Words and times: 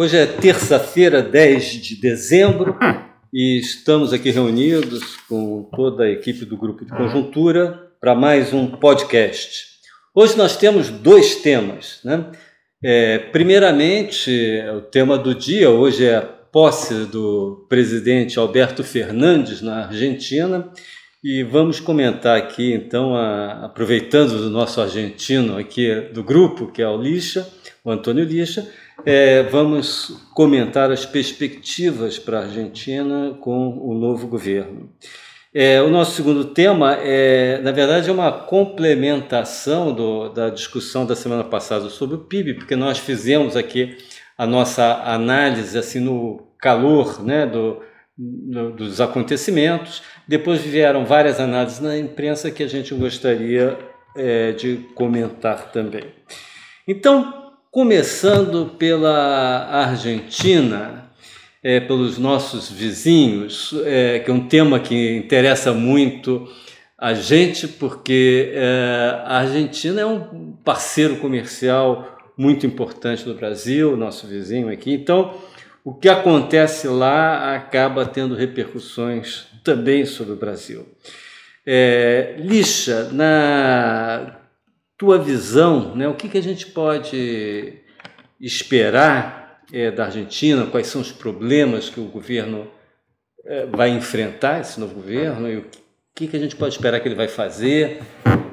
Hoje 0.00 0.16
é 0.16 0.26
terça-feira, 0.26 1.20
10 1.20 1.64
de 1.82 1.96
dezembro, 1.96 2.78
e 3.34 3.58
estamos 3.58 4.12
aqui 4.12 4.30
reunidos 4.30 5.16
com 5.28 5.68
toda 5.74 6.04
a 6.04 6.08
equipe 6.08 6.44
do 6.44 6.56
Grupo 6.56 6.84
de 6.84 6.92
Conjuntura 6.92 7.90
para 8.00 8.14
mais 8.14 8.52
um 8.52 8.68
podcast. 8.68 9.66
Hoje 10.14 10.38
nós 10.38 10.56
temos 10.56 10.88
dois 10.88 11.34
temas. 11.42 11.98
Né? 12.04 12.26
É, 12.80 13.18
primeiramente, 13.18 14.30
o 14.76 14.82
tema 14.82 15.18
do 15.18 15.34
dia 15.34 15.68
hoje 15.68 16.06
é 16.06 16.18
a 16.18 16.22
posse 16.22 16.94
do 17.06 17.66
presidente 17.68 18.38
Alberto 18.38 18.84
Fernandes 18.84 19.60
na 19.60 19.86
Argentina. 19.86 20.72
E 21.24 21.42
vamos 21.42 21.80
comentar 21.80 22.38
aqui, 22.38 22.72
então, 22.72 23.16
a, 23.16 23.64
aproveitando 23.64 24.38
do 24.38 24.48
nosso 24.48 24.80
argentino 24.80 25.58
aqui 25.58 25.92
do 26.14 26.22
grupo, 26.22 26.68
que 26.68 26.80
é 26.80 26.88
o 26.88 26.96
Lixa, 26.96 27.48
o 27.82 27.90
Antônio 27.90 28.24
Lixa, 28.24 28.70
é, 29.04 29.42
vamos 29.44 30.28
comentar 30.34 30.90
as 30.90 31.06
perspectivas 31.06 32.18
para 32.18 32.40
a 32.40 32.42
Argentina 32.42 33.36
com 33.40 33.78
o 33.78 33.94
novo 33.94 34.26
governo. 34.26 34.90
É, 35.54 35.80
o 35.80 35.88
nosso 35.88 36.12
segundo 36.12 36.44
tema 36.44 36.94
é, 36.94 37.58
na 37.62 37.72
verdade, 37.72 38.10
é 38.10 38.12
uma 38.12 38.30
complementação 38.30 39.94
do, 39.94 40.28
da 40.28 40.50
discussão 40.50 41.06
da 41.06 41.16
semana 41.16 41.42
passada 41.42 41.88
sobre 41.88 42.16
o 42.16 42.20
PIB, 42.20 42.54
porque 42.54 42.76
nós 42.76 42.98
fizemos 42.98 43.56
aqui 43.56 43.96
a 44.36 44.46
nossa 44.46 45.02
análise 45.04 45.76
assim 45.76 46.00
no 46.00 46.46
calor 46.60 47.24
né, 47.24 47.46
do, 47.46 47.80
do, 48.16 48.72
dos 48.72 49.00
acontecimentos. 49.00 50.02
Depois 50.26 50.60
vieram 50.60 51.06
várias 51.06 51.40
análises 51.40 51.80
na 51.80 51.96
imprensa 51.96 52.50
que 52.50 52.62
a 52.62 52.68
gente 52.68 52.94
gostaria 52.94 53.78
é, 54.16 54.52
de 54.52 54.76
comentar 54.94 55.72
também. 55.72 56.04
Então, 56.86 57.47
começando 57.78 58.74
pela 58.76 59.68
Argentina, 59.70 61.08
é, 61.62 61.78
pelos 61.78 62.18
nossos 62.18 62.68
vizinhos, 62.68 63.72
é, 63.84 64.18
que 64.18 64.28
é 64.28 64.34
um 64.34 64.48
tema 64.48 64.80
que 64.80 65.16
interessa 65.16 65.72
muito 65.72 66.52
a 66.98 67.14
gente, 67.14 67.68
porque 67.68 68.50
é, 68.52 69.22
a 69.24 69.38
Argentina 69.38 70.00
é 70.00 70.04
um 70.04 70.56
parceiro 70.64 71.18
comercial 71.18 72.18
muito 72.36 72.66
importante 72.66 73.24
do 73.24 73.34
Brasil, 73.34 73.96
nosso 73.96 74.26
vizinho 74.26 74.68
aqui. 74.68 74.92
Então, 74.92 75.34
o 75.84 75.94
que 75.94 76.08
acontece 76.08 76.88
lá 76.88 77.54
acaba 77.54 78.04
tendo 78.04 78.34
repercussões 78.34 79.46
também 79.62 80.04
sobre 80.04 80.32
o 80.32 80.36
Brasil. 80.36 80.84
É, 81.64 82.34
Lixa, 82.40 83.08
na 83.12 84.37
tua 84.98 85.16
visão, 85.16 85.94
né, 85.94 86.08
o 86.08 86.14
que, 86.14 86.28
que 86.28 86.36
a 86.36 86.42
gente 86.42 86.66
pode 86.66 87.78
esperar 88.40 89.62
é, 89.72 89.90
da 89.90 90.06
Argentina, 90.06 90.66
quais 90.66 90.88
são 90.88 91.00
os 91.00 91.12
problemas 91.12 91.88
que 91.88 92.00
o 92.00 92.04
governo 92.04 92.66
é, 93.44 93.66
vai 93.66 93.90
enfrentar, 93.90 94.60
esse 94.60 94.80
novo 94.80 94.94
governo, 94.94 95.48
e 95.48 95.58
o 95.58 95.64
que, 96.14 96.26
que 96.26 96.36
a 96.36 96.40
gente 96.40 96.56
pode 96.56 96.74
esperar 96.74 96.98
que 96.98 97.06
ele 97.06 97.14
vai 97.14 97.28
fazer, 97.28 98.02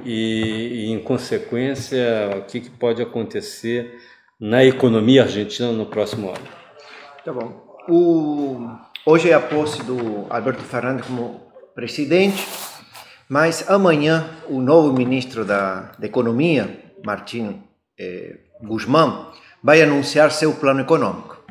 e, 0.06 0.86
e 0.86 0.92
em 0.92 1.00
consequência, 1.00 2.30
o 2.38 2.42
que, 2.44 2.62
que 2.62 2.70
pode 2.70 3.02
acontecer 3.02 4.00
na 4.40 4.64
economia 4.64 5.24
argentina 5.24 5.72
no 5.72 5.88
próximo 5.88 6.30
ano. 6.30 6.48
Tá 7.24 7.34
bom. 7.34 7.66
O, 7.90 8.70
hoje 9.06 9.32
é 9.32 9.34
a 9.34 9.40
posse 9.40 9.82
do 9.84 10.28
Alberto 10.30 10.62
Fernandes 10.62 11.08
como 11.08 11.42
presidente. 11.74 12.46
Mas 13.28 13.70
amanhã 13.70 14.30
o 14.48 14.62
novo 14.62 14.94
ministro 14.94 15.44
da, 15.44 15.92
da 15.98 16.06
Economia, 16.06 16.80
Martin 17.04 17.64
eh, 18.00 18.38
Guzmán, 18.62 19.32
vai 19.64 19.82
anunciar 19.82 20.32
seu 20.32 20.54
plano 20.54 20.82
econômico. 20.82 21.44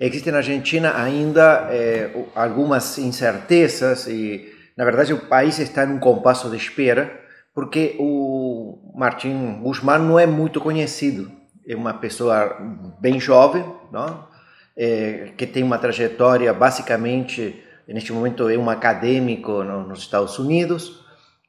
Existem 0.00 0.32
na 0.32 0.38
Argentina 0.38 1.00
ainda 1.00 1.68
eh, 1.70 2.10
algumas 2.34 2.96
incertezas 2.98 4.06
e, 4.06 4.52
na 4.76 4.84
verdade, 4.84 5.12
o 5.12 5.26
país 5.26 5.58
está 5.58 5.84
em 5.84 5.92
um 5.92 5.98
compasso 5.98 6.48
de 6.48 6.56
espera 6.56 7.20
porque 7.54 7.96
o 7.98 8.92
Martin 8.94 9.60
Guzmán 9.62 9.98
não 9.98 10.18
é 10.18 10.26
muito 10.26 10.60
conhecido. 10.60 11.30
É 11.68 11.76
uma 11.76 11.94
pessoa 11.94 12.56
bem 13.00 13.20
jovem, 13.20 13.64
não? 13.92 14.26
É, 14.74 15.32
que 15.36 15.46
tem 15.46 15.62
uma 15.62 15.76
trajetória 15.78 16.52
basicamente, 16.54 17.62
neste 17.92 18.12
momento, 18.12 18.48
é 18.48 18.56
um 18.56 18.70
acadêmico 18.70 19.62
no, 19.62 19.86
nos 19.86 20.00
Estados 20.00 20.38
Unidos 20.38 21.02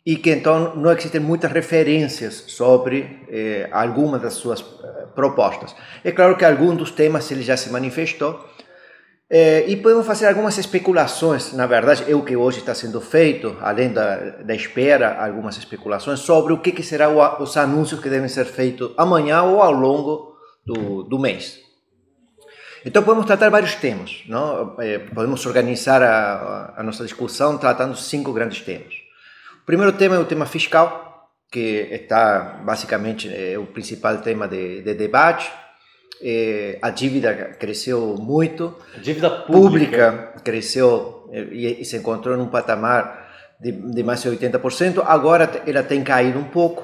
e 0.06 0.18
que 0.18 0.32
então 0.32 0.76
não 0.76 0.92
existem 0.92 1.22
muitas 1.22 1.52
referências 1.52 2.44
sobre 2.48 3.26
eh, 3.30 3.70
das 4.22 4.34
suas 4.34 4.62
eh, 4.62 5.06
propostas. 5.16 5.74
É 6.04 6.12
claro 6.12 6.38
que 6.38 6.44
algum 6.44 6.76
dos 6.76 6.92
temas 6.92 7.32
ele 7.32 7.42
já 7.42 7.56
se 7.56 7.70
manifestou 7.70 8.46
eh, 9.30 9.64
e 9.68 9.78
podemos 9.78 10.06
fazer 10.06 10.28
algumas 10.28 10.58
especulações, 10.58 11.54
na 11.54 11.66
verdade, 11.66 12.04
é 12.08 12.14
o 12.14 12.22
que 12.22 12.36
hoje 12.36 12.60
está 12.60 12.76
sendo 12.76 13.00
feito, 13.00 13.56
além 13.62 13.94
da, 13.94 14.18
da 14.42 14.54
espera, 14.54 15.24
algumas 15.24 15.58
especulações 15.58 16.20
sobre 16.20 16.52
o 16.54 16.60
que, 16.60 16.72
que 16.72 16.84
serão 16.84 17.18
os 17.40 17.56
anúncios 17.56 18.02
que 18.02 18.10
devem 18.10 18.28
ser 18.28 18.46
feitos 18.46 18.92
amanhã 18.98 19.42
ou 19.44 19.62
ao 19.62 19.72
longo 19.72 20.36
do, 20.66 21.04
do 21.04 21.18
mês. 21.18 21.63
Então 22.86 23.04
podemos 23.04 23.26
tratar 23.26 23.50
vários 23.50 23.76
temas, 23.76 24.24
não? 24.28 24.76
Eh, 24.80 25.00
podemos 25.00 25.46
organizar 25.46 26.02
a, 26.02 26.74
a 26.78 26.84
nossa 26.84 27.04
discussão 27.04 27.58
tratando 27.58 27.96
cinco 27.96 28.34
grandes 28.34 28.62
temas. 28.62 28.94
O 29.62 29.66
primeiro 29.66 29.94
tema 29.94 30.16
é 30.16 30.20
o 30.20 30.26
tema 30.26 30.46
fiscal, 30.46 31.32
que 31.50 31.88
está 31.92 32.62
basicamente 32.66 33.34
é 33.34 33.58
o 33.58 33.66
principal 33.68 34.18
tema 34.18 34.48
de, 34.48 34.82
de 34.82 34.94
debate. 34.96 35.52
É, 36.22 36.80
a 36.82 36.90
dívida 36.90 37.56
cresceu 37.60 38.16
muito. 38.20 38.76
A 38.96 39.00
dívida 39.00 39.30
pública, 39.30 40.12
pública 40.12 40.42
cresceu 40.44 41.30
e, 41.32 41.82
e, 41.82 41.86
se 41.86 41.98
encontrou 41.98 42.36
num 42.36 42.48
patamar 42.48 43.30
de, 43.60 43.72
de 43.72 44.04
mais 44.04 44.22
de 44.22 44.30
80%. 44.30 45.04
Agora 45.06 45.50
ela 45.66 45.84
tem 45.84 46.04
caído 46.04 46.40
um 46.40 46.46
pouco, 46.46 46.84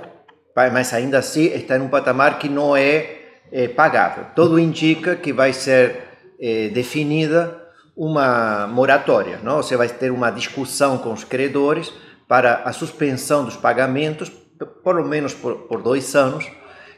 mas 0.56 0.94
ainda 0.94 1.18
assim 1.18 1.46
está 1.48 1.78
em 1.78 1.82
um 1.82 1.90
patamar 1.90 2.38
que 2.38 2.48
não 2.48 2.76
é, 2.76 3.19
é 3.52 3.68
pagável. 3.68 4.26
Tudo 4.36 4.60
indica 4.60 5.16
que 5.16 5.34
vai 5.34 5.54
ser 5.54 6.04
é, 6.40 6.70
definida 6.70 7.58
uma 7.96 8.68
moratória, 8.68 9.40
não? 9.44 9.58
Você 9.58 9.76
vai 9.76 9.90
ter 9.90 10.12
uma 10.12 10.32
discussão 10.32 10.98
com 10.98 11.12
os 11.12 11.24
credores 11.24 11.92
para 12.28 12.62
a 12.64 12.72
suspensão 12.72 13.44
dos 13.44 13.58
pagamentos, 13.58 14.32
pelo 14.84 15.06
menos 15.08 15.34
por, 15.34 15.56
por 15.68 15.82
dois 15.82 16.16
anos, 16.16 16.46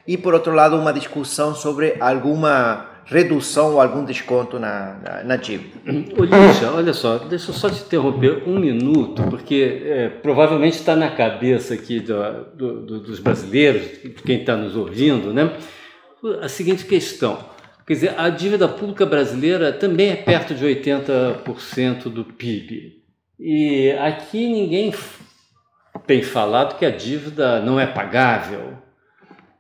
e 0.08 0.18
por 0.18 0.34
outro 0.34 0.54
lado 0.54 0.76
uma 0.78 0.92
discussão 0.92 1.56
sobre 1.56 1.96
alguma 2.00 2.92
redução 3.06 3.74
ou 3.74 3.82
algum 3.82 4.06
desconto 4.06 4.60
na, 4.60 4.96
na, 5.04 5.24
na 5.24 5.36
dívida. 5.36 5.80
Olívia, 6.18 6.72
olha 6.74 6.94
só, 6.94 7.18
deixa 7.18 7.50
eu 7.50 7.56
só 7.56 7.70
te 7.70 7.82
interromper 7.82 8.44
um 8.48 8.60
minuto, 8.60 9.24
porque 9.24 9.82
é, 9.86 10.10
provavelmente 10.10 10.78
está 10.78 10.96
na 10.96 11.10
cabeça 11.12 11.74
aqui 11.74 12.00
do, 12.00 12.46
do, 12.56 13.00
dos 13.00 13.20
brasileiros, 13.20 14.02
de 14.02 14.24
quem 14.24 14.40
está 14.40 14.56
nos 14.56 14.76
ouvindo, 14.76 15.34
né? 15.34 15.52
A 16.42 16.48
seguinte 16.48 16.86
questão. 16.86 17.50
Quer 17.86 17.94
dizer, 17.94 18.20
a 18.20 18.30
dívida 18.30 18.68
pública 18.68 19.06
brasileira 19.06 19.74
também 19.74 20.10
é 20.10 20.16
perto 20.16 20.54
de 20.54 20.66
80% 20.66 22.04
do 22.04 22.24
PIB. 22.24 23.02
E 23.40 23.92
aqui 23.94 24.48
ninguém 24.48 24.94
tem 26.06 26.22
falado 26.22 26.78
que 26.78 26.86
a 26.86 26.92
dívida 26.92 27.60
não 27.60 27.80
é 27.80 27.88
pagável. 27.88 28.78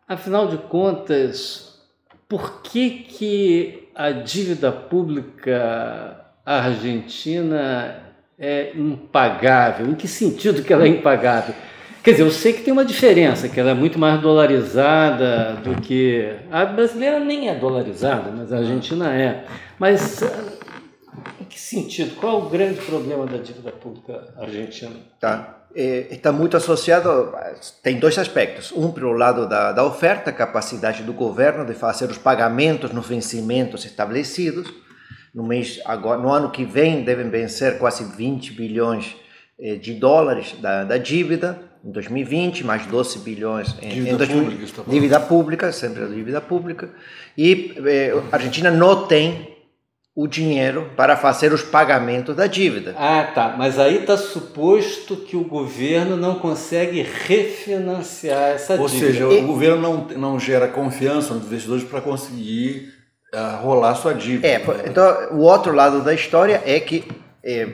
Afinal 0.07 0.47
de 0.47 0.57
contas, 0.57 1.81
por 2.29 2.61
que, 2.61 2.89
que 2.89 3.89
a 3.95 4.11
dívida 4.11 4.71
pública 4.71 6.25
argentina 6.45 8.13
é 8.37 8.71
impagável? 8.75 9.87
Em 9.87 9.95
que 9.95 10.07
sentido 10.07 10.63
que 10.63 10.71
ela 10.71 10.85
é 10.85 10.87
impagável? 10.87 11.55
Quer 12.03 12.11
dizer, 12.11 12.23
eu 12.23 12.31
sei 12.31 12.53
que 12.53 12.63
tem 12.63 12.73
uma 12.73 12.83
diferença, 12.83 13.47
que 13.47 13.59
ela 13.59 13.71
é 13.71 13.73
muito 13.75 13.99
mais 13.99 14.19
dolarizada 14.19 15.53
do 15.63 15.79
que. 15.81 16.35
A 16.51 16.65
brasileira 16.65 17.19
nem 17.19 17.47
é 17.47 17.55
dolarizada, 17.55 18.31
mas 18.31 18.51
a 18.51 18.57
Argentina 18.57 19.13
é. 19.13 19.45
Mas 19.77 20.23
em 21.39 21.43
que 21.45 21.59
sentido? 21.59 22.15
Qual 22.15 22.39
é 22.39 22.43
o 22.43 22.49
grande 22.49 22.81
problema 22.81 23.27
da 23.27 23.37
dívida 23.37 23.71
pública 23.71 24.33
argentina? 24.37 24.95
Tá. 25.19 25.59
É, 25.75 26.07
está 26.11 26.31
muito 26.31 26.57
associado, 26.57 27.33
tem 27.83 27.97
dois 27.99 28.17
aspectos. 28.17 28.71
Um, 28.71 28.91
pelo 28.91 29.13
lado 29.13 29.47
da, 29.47 29.71
da 29.71 29.85
oferta, 29.85 30.31
capacidade 30.31 31.03
do 31.03 31.13
governo 31.13 31.65
de 31.65 31.73
fazer 31.73 32.09
os 32.09 32.17
pagamentos 32.17 32.91
nos 32.91 33.07
vencimentos 33.07 33.85
estabelecidos. 33.85 34.73
No, 35.33 35.43
mês, 35.43 35.79
agora, 35.85 36.19
no 36.19 36.29
ano 36.29 36.51
que 36.51 36.65
vem, 36.65 37.03
devem 37.03 37.29
vencer 37.29 37.77
quase 37.77 38.03
20 38.03 38.51
bilhões 38.53 39.15
eh, 39.57 39.75
de 39.75 39.93
dólares 39.93 40.55
da, 40.59 40.83
da 40.83 40.97
dívida 40.97 41.70
em 41.83 41.91
2020, 41.91 42.63
mais 42.63 42.85
12 42.85 43.19
bilhões 43.19 43.75
em, 43.81 43.89
dívida, 43.89 44.11
em 44.11 44.17
2000, 44.17 44.43
pública, 44.43 44.83
dívida 44.87 45.19
pública, 45.19 45.71
sempre 45.71 46.03
a 46.03 46.07
dívida 46.07 46.41
pública. 46.41 46.89
E 47.37 47.73
eh, 47.85 48.13
a 48.31 48.35
Argentina 48.35 48.69
não 48.69 49.07
tem 49.07 49.51
o 50.13 50.27
dinheiro 50.27 50.91
para 50.95 51.15
fazer 51.15 51.53
os 51.53 51.63
pagamentos 51.63 52.35
da 52.35 52.45
dívida. 52.45 52.93
Ah, 52.97 53.23
tá. 53.33 53.55
Mas 53.57 53.79
aí 53.79 53.99
está 53.99 54.17
suposto 54.17 55.15
que 55.15 55.37
o 55.37 55.43
governo 55.43 56.17
não 56.17 56.35
consegue 56.35 57.01
refinanciar 57.01 58.51
essa 58.51 58.75
Ou 58.75 58.87
dívida. 58.87 59.05
Ou 59.05 59.11
seja, 59.11 59.23
e... 59.25 59.43
o 59.43 59.47
governo 59.47 59.81
não, 59.81 60.17
não 60.17 60.39
gera 60.39 60.67
confiança 60.67 61.33
nos 61.33 61.45
investidores 61.45 61.83
para 61.83 62.01
conseguir 62.01 62.93
a 63.33 63.55
rolar 63.55 63.95
sua 63.95 64.13
dívida. 64.13 64.47
É, 64.47 64.61
então 64.85 65.05
o 65.31 65.39
outro 65.39 65.73
lado 65.73 66.03
da 66.03 66.13
história 66.13 66.61
é 66.65 66.79
que 66.79 67.05
é, 67.43 67.67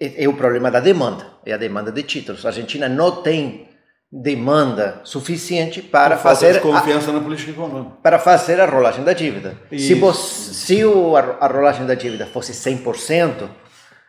é, 0.00 0.24
é 0.24 0.28
o 0.28 0.32
problema 0.32 0.70
da 0.70 0.80
demanda, 0.80 1.26
é 1.44 1.52
a 1.52 1.56
demanda 1.56 1.90
de 1.90 2.02
títulos. 2.02 2.44
A 2.44 2.48
Argentina 2.48 2.88
não 2.88 3.22
tem 3.22 3.68
demanda 4.12 5.00
suficiente 5.04 5.80
para 5.80 6.18
fazer 6.18 6.60
confiança 6.60 7.10
a, 7.10 7.14
na 7.14 7.20
política 7.20 7.50
econômica. 7.50 7.96
Para 8.02 8.18
fazer 8.18 8.60
a 8.60 8.66
rolagem 8.66 9.02
da 9.02 9.14
dívida. 9.14 9.56
Isso. 9.70 9.86
Se, 9.86 9.94
você, 9.94 10.54
se 10.54 10.84
o, 10.84 11.16
a, 11.16 11.46
rolagem 11.46 11.86
da 11.86 11.94
dívida 11.94 12.26
fosse 12.26 12.52
100% 12.52 13.48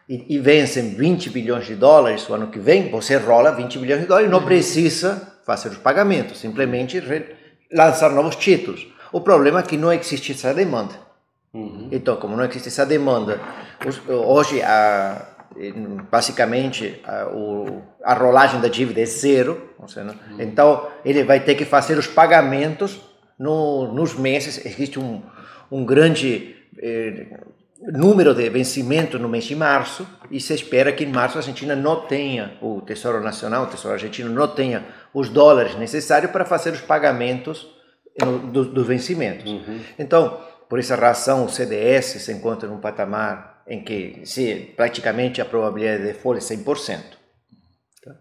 e, 0.09 0.35
e 0.35 0.39
vencem 0.39 0.93
20 0.93 1.29
bilhões 1.29 1.65
de 1.65 1.75
dólares 1.75 2.27
o 2.27 2.33
ano 2.33 2.47
que 2.47 2.59
vem, 2.59 2.91
você 2.91 3.15
rola 3.15 3.51
20 3.51 3.79
bilhões 3.79 4.01
de 4.01 4.07
dólares 4.07 4.27
e 4.27 4.31
não 4.31 4.39
uhum. 4.39 4.45
precisa 4.45 5.35
fazer 5.45 5.69
os 5.69 5.77
pagamentos, 5.77 6.39
simplesmente 6.39 7.01
lançar 7.71 8.09
novos 8.11 8.35
títulos. 8.35 8.85
O 9.11 9.21
problema 9.21 9.61
é 9.61 9.63
que 9.63 9.77
não 9.77 9.93
existe 9.93 10.33
essa 10.33 10.53
demanda. 10.53 10.95
Uhum. 11.53 11.87
Então, 11.91 12.17
como 12.17 12.35
não 12.35 12.43
existe 12.43 12.67
essa 12.67 12.85
demanda, 12.85 13.39
hoje 14.09 14.61
a, 14.61 15.32
basicamente 16.11 17.01
a, 17.03 17.27
o, 17.27 17.81
a 18.03 18.13
rolagem 18.13 18.59
da 18.59 18.67
dívida 18.67 19.01
é 19.01 19.05
zero, 19.05 19.69
seja, 19.87 20.07
uhum. 20.07 20.41
então 20.41 20.87
ele 21.03 21.23
vai 21.23 21.39
ter 21.39 21.55
que 21.55 21.65
fazer 21.65 21.97
os 21.97 22.07
pagamentos 22.07 23.01
no, 23.37 23.91
nos 23.93 24.15
meses. 24.15 24.65
Existe 24.65 24.99
um, 24.99 25.21
um 25.71 25.85
grande 25.85 26.55
eh, 26.81 27.27
número 27.79 28.33
de 28.33 28.49
vencimento 28.49 29.19
no 29.19 29.27
mês 29.27 29.43
de 29.43 29.55
março 29.55 30.07
e 30.31 30.39
se 30.39 30.53
espera 30.53 30.91
que 30.91 31.03
em 31.03 31.11
março 31.11 31.37
a 31.37 31.41
Argentina 31.41 31.75
não 31.75 32.01
tenha, 32.07 32.57
o 32.61 32.81
Tesouro 32.81 33.21
Nacional, 33.21 33.63
o 33.63 33.67
Tesouro 33.67 33.95
Argentino 33.95 34.29
não 34.29 34.47
tenha 34.47 34.85
os 35.13 35.29
dólares 35.29 35.75
necessários 35.75 36.31
para 36.31 36.45
fazer 36.45 36.71
os 36.71 36.81
pagamentos 36.81 37.67
dos 38.51 38.67
do 38.67 38.83
vencimentos. 38.83 39.51
Uhum. 39.51 39.79
Então, 39.97 40.39
por 40.69 40.79
essa 40.79 40.95
razão, 40.95 41.45
o 41.45 41.49
CDS 41.49 42.21
se 42.21 42.31
encontra 42.31 42.69
num 42.69 42.79
patamar 42.79 43.52
em 43.67 43.83
que 43.83 44.21
se 44.25 44.73
praticamente 44.75 45.41
a 45.41 45.45
probabilidade 45.45 46.01
de 46.01 46.07
default 46.07 46.39
é 46.39 46.55
100%. 46.55 46.99
Tá? 48.03 48.15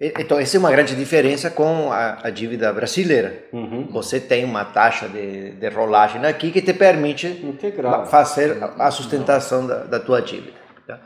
Então, 0.00 0.38
essa 0.38 0.56
é 0.56 0.60
uma 0.60 0.70
grande 0.70 0.94
diferença 0.94 1.50
com 1.50 1.90
a, 1.92 2.26
a 2.26 2.30
dívida 2.30 2.72
brasileira. 2.72 3.44
Uhum. 3.52 3.88
Você 3.90 4.20
tem 4.20 4.44
uma 4.44 4.64
taxa 4.64 5.08
de, 5.08 5.52
de 5.52 5.68
rolagem 5.68 6.24
aqui 6.24 6.50
que 6.50 6.62
te 6.62 6.72
permite 6.72 7.26
Integral. 7.26 8.06
fazer 8.06 8.58
a 8.78 8.90
sustentação 8.90 9.66
da, 9.66 9.84
da 9.84 10.00
tua 10.00 10.20
dívida. 10.20 10.58
Tá? 10.86 11.00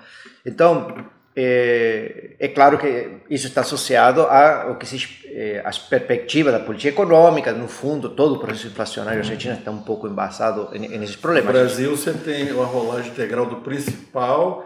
Então, 0.45 1.11
é, 1.37 2.37
é, 2.39 2.49
claro 2.49 2.79
que 2.79 3.09
isso 3.29 3.49
está 3.49 3.63
associado 3.63 4.21
ao 4.23 4.77
que 4.77 4.87
se 4.87 5.25
é, 5.27 5.63
as 5.65 5.79
perspectivas 5.79 6.53
da 6.53 6.61
política 6.61 6.91
econômica, 6.91 7.53
no 7.53 7.67
fundo, 7.67 8.09
todo 8.09 8.37
o 8.37 8.39
processo 8.39 8.69
inflacionário 8.69 9.19
argentino 9.19 9.55
está 9.55 9.71
um 9.71 9.83
pouco 9.83 10.07
embasado 10.07 10.71
nesses 10.79 11.17
problemas. 11.17 11.53
No 11.53 11.61
Brasil, 11.61 11.97
você 11.97 12.13
tem 12.13 12.51
a 12.51 12.65
rolagem 12.65 13.11
integral 13.11 13.47
do 13.47 13.57
principal, 13.57 14.65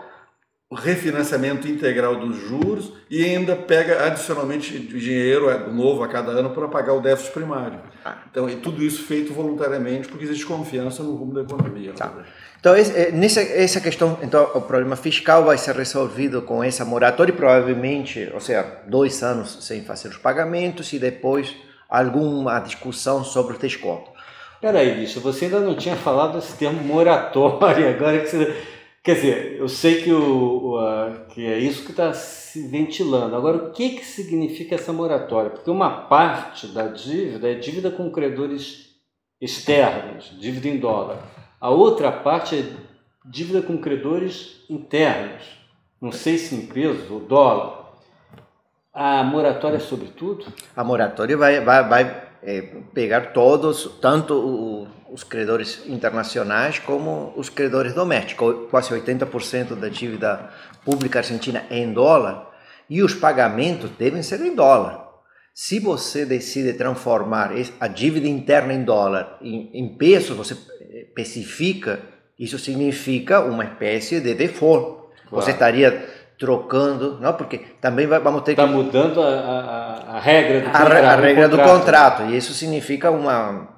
o 0.71 0.75
refinanciamento 0.75 1.67
integral 1.67 2.17
dos 2.17 2.37
juros 2.37 2.93
e 3.09 3.25
ainda 3.25 3.57
pega 3.57 4.05
adicionalmente 4.05 4.79
dinheiro 4.79 5.49
é, 5.49 5.67
novo 5.67 6.03
a 6.03 6.09
cada 6.09 6.31
ano 6.31 6.51
para 6.51 6.69
pagar 6.69 6.93
o 6.93 7.01
déficit 7.01 7.33
primário. 7.33 7.81
Ah. 8.05 8.19
Então, 8.31 8.51
e 8.51 8.57
tudo 8.57 8.83
isso 8.83 9.03
feito 9.05 9.33
voluntariamente 9.33 10.09
porque 10.09 10.25
existe 10.25 10.45
confiança 10.45 11.03
no 11.03 11.15
rumo 11.15 11.33
da 11.33 11.41
economia. 11.41 11.95
Tá. 11.95 12.13
Então, 12.61 12.75
eh, 12.77 13.11
nessa 13.13 13.41
essa 13.41 13.81
questão, 13.81 14.19
então, 14.21 14.51
o 14.55 14.61
problema 14.61 14.95
fiscal 14.95 15.43
vai 15.45 15.57
ser 15.57 15.75
resolvido 15.75 16.43
com 16.43 16.63
essa 16.63 16.85
moratória, 16.85 17.33
provavelmente, 17.33 18.29
ou 18.35 18.41
seja, 18.41 18.81
dois 18.87 19.23
anos 19.23 19.65
sem 19.65 19.83
fazer 19.83 20.09
os 20.09 20.19
pagamentos 20.19 20.93
e 20.93 20.99
depois 20.99 21.57
alguma 21.89 22.59
discussão 22.61 23.25
sobre 23.25 23.57
o 23.57 23.59
desconto. 23.59 24.11
Peraí, 24.61 24.97
bicho, 24.97 25.21
você 25.21 25.47
ainda 25.47 25.61
não 25.61 25.77
tinha 25.77 25.97
falado 25.97 26.35
desse 26.35 26.59
termo 26.59 26.83
moratória, 26.83 27.89
agora 27.89 28.19
que 28.19 28.29
você... 28.29 28.78
Quer 29.03 29.15
dizer, 29.15 29.57
eu 29.59 29.69
sei 29.69 30.03
que, 30.03 30.13
o, 30.13 30.73
o 30.73 30.79
a, 30.79 31.27
que 31.31 31.47
é 31.47 31.59
isso 31.59 31.85
que 31.85 31.93
está 31.93 32.13
se 32.13 32.67
ventilando. 32.69 33.35
Agora, 33.37 33.57
o 33.57 33.71
que, 33.71 33.91
que 33.91 34.05
significa 34.05 34.75
essa 34.75 34.93
moratória? 34.93 35.51
Porque 35.51 35.71
uma 35.71 36.03
parte 36.03 36.67
da 36.69 36.89
dívida 36.89 37.51
é 37.51 37.55
dívida 37.55 37.91
com 37.91 38.11
credores 38.11 38.89
externos, 39.41 40.37
dívida 40.39 40.69
em 40.69 40.79
dólar. 40.79 41.23
A 41.61 41.71
outra 41.71 42.11
parte 42.11 42.57
é 42.57 42.65
dívida 43.25 43.63
com 43.63 43.79
credores 43.79 44.65
internos, 44.69 45.43
não 46.01 46.13
sei 46.13 46.39
se 46.39 46.55
em 46.55 46.67
peso 46.67 47.15
ou 47.15 47.21
dólar. 47.21 47.79
A 48.93 49.23
moratória 49.23 49.77
é 49.77 49.81
sobre 49.81 50.09
tudo? 50.09 50.45
A 50.75 50.83
moratória 50.83 51.37
vai, 51.37 51.61
vai, 51.61 51.89
vai 51.89 52.28
é, 52.43 52.63
pegar 52.95 53.33
todos, 53.33 53.99
tanto 54.01 54.35
o, 54.35 54.89
os 55.13 55.25
credores 55.25 55.83
internacionais 55.87 56.79
como 56.79 57.33
os 57.37 57.49
credores 57.49 57.95
domésticos. 57.95 58.69
Quase 58.71 58.91
80% 58.91 59.75
da 59.75 59.89
dívida 59.89 60.51
pública 60.85 61.19
argentina 61.19 61.65
é 61.71 61.79
em 61.79 61.93
dólar 61.93 62.49
e 62.89 63.03
os 63.03 63.15
pagamentos 63.15 63.91
devem 63.99 64.23
ser 64.23 64.41
em 64.41 64.55
dólar. 64.55 65.07
Se 65.53 65.81
você 65.81 66.25
decide 66.25 66.75
transformar 66.75 67.51
a 67.81 67.89
dívida 67.89 68.29
interna 68.29 68.73
em 68.73 68.85
dólar 68.85 69.39
em, 69.43 69.71
em 69.75 69.89
peso, 69.97 70.35
você 70.35 70.57
especifica, 70.95 72.01
isso 72.39 72.59
significa 72.59 73.41
uma 73.41 73.65
espécie 73.65 74.21
de 74.21 74.35
default. 74.35 74.99
Claro. 75.29 75.45
Você 75.45 75.51
estaria 75.51 76.09
trocando, 76.39 77.19
não? 77.21 77.33
Porque 77.35 77.59
também 77.81 78.07
vamos 78.07 78.43
ter 78.43 78.53
Está 78.53 78.67
que... 78.67 78.73
mudando 78.73 79.21
a, 79.21 79.29
a, 79.29 80.17
a, 80.17 80.21
regra 80.21 80.61
do 80.61 80.69
a, 80.69 80.73
contrato. 80.73 81.05
A 81.05 81.17
regra 81.17 81.49
do 81.49 81.57
contrato. 81.57 81.73
do 81.73 81.81
contrato, 81.81 82.23
e 82.25 82.37
isso 82.37 82.55
significa 82.55 83.11
uma, 83.11 83.69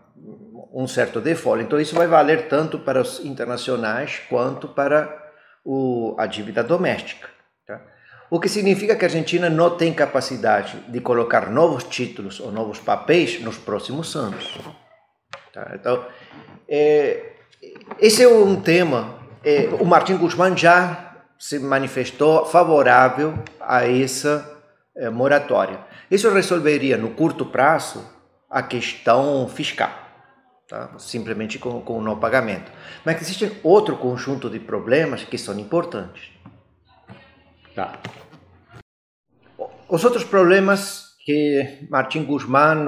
um 0.73 0.87
certo 0.87 1.21
default. 1.21 1.65
Então 1.65 1.81
isso 1.81 1.95
vai 1.95 2.07
valer 2.07 2.49
tanto 2.49 2.79
para 2.79 3.01
os 3.01 3.25
internacionais 3.25 4.21
quanto 4.29 4.69
para 4.69 5.17
o, 5.65 6.15
a 6.19 6.27
dívida 6.27 6.63
doméstica. 6.63 7.29
Tá? 7.67 7.81
O 8.31 8.39
que 8.39 8.49
significa 8.49 8.95
que 8.95 9.05
a 9.05 9.09
Argentina 9.09 9.49
não 9.49 9.71
tem 9.71 9.93
capacidade 9.95 10.77
de 10.87 11.01
colocar 11.01 11.51
novos 11.51 11.85
títulos 11.85 12.41
ou 12.41 12.53
novos 12.53 12.79
papéis 12.79 13.41
nos 13.41 13.57
próximos 13.57 14.15
anos. 14.15 14.59
Tá? 15.53 15.73
Então, 15.75 16.05
é, 16.69 17.33
esse 17.99 18.23
é 18.23 18.29
um 18.29 18.61
tema. 18.61 19.19
É, 19.43 19.71
o 19.81 19.87
Martin 19.87 20.19
Guzmán 20.19 20.55
já 20.55 21.10
se 21.41 21.59
manifestou 21.59 22.45
favorável 22.45 23.43
a 23.59 23.89
essa 23.89 24.63
é, 24.95 25.09
moratória. 25.09 25.81
Isso 26.11 26.31
resolveria 26.31 26.99
no 26.99 27.15
curto 27.15 27.47
prazo 27.47 28.07
a 28.51 28.63
questão 28.63 29.49
fiscal, 29.49 29.91
tá? 30.69 30.99
simplesmente 30.99 31.59
com, 31.59 31.81
com 31.81 31.99
o 31.99 32.03
não 32.03 32.21
pagamento. 32.21 32.71
Mas 33.07 33.23
existe 33.23 33.59
outro 33.63 33.97
conjunto 33.97 34.51
de 34.51 34.61
problemas 34.61 35.25
que 35.25 35.39
são 35.39 35.59
importantes. 35.59 36.31
Tá. 37.75 37.99
Os 39.89 40.05
outros 40.05 40.25
problemas 40.25 41.17
que 41.25 41.87
Martin 41.89 42.25
Guzmán 42.25 42.85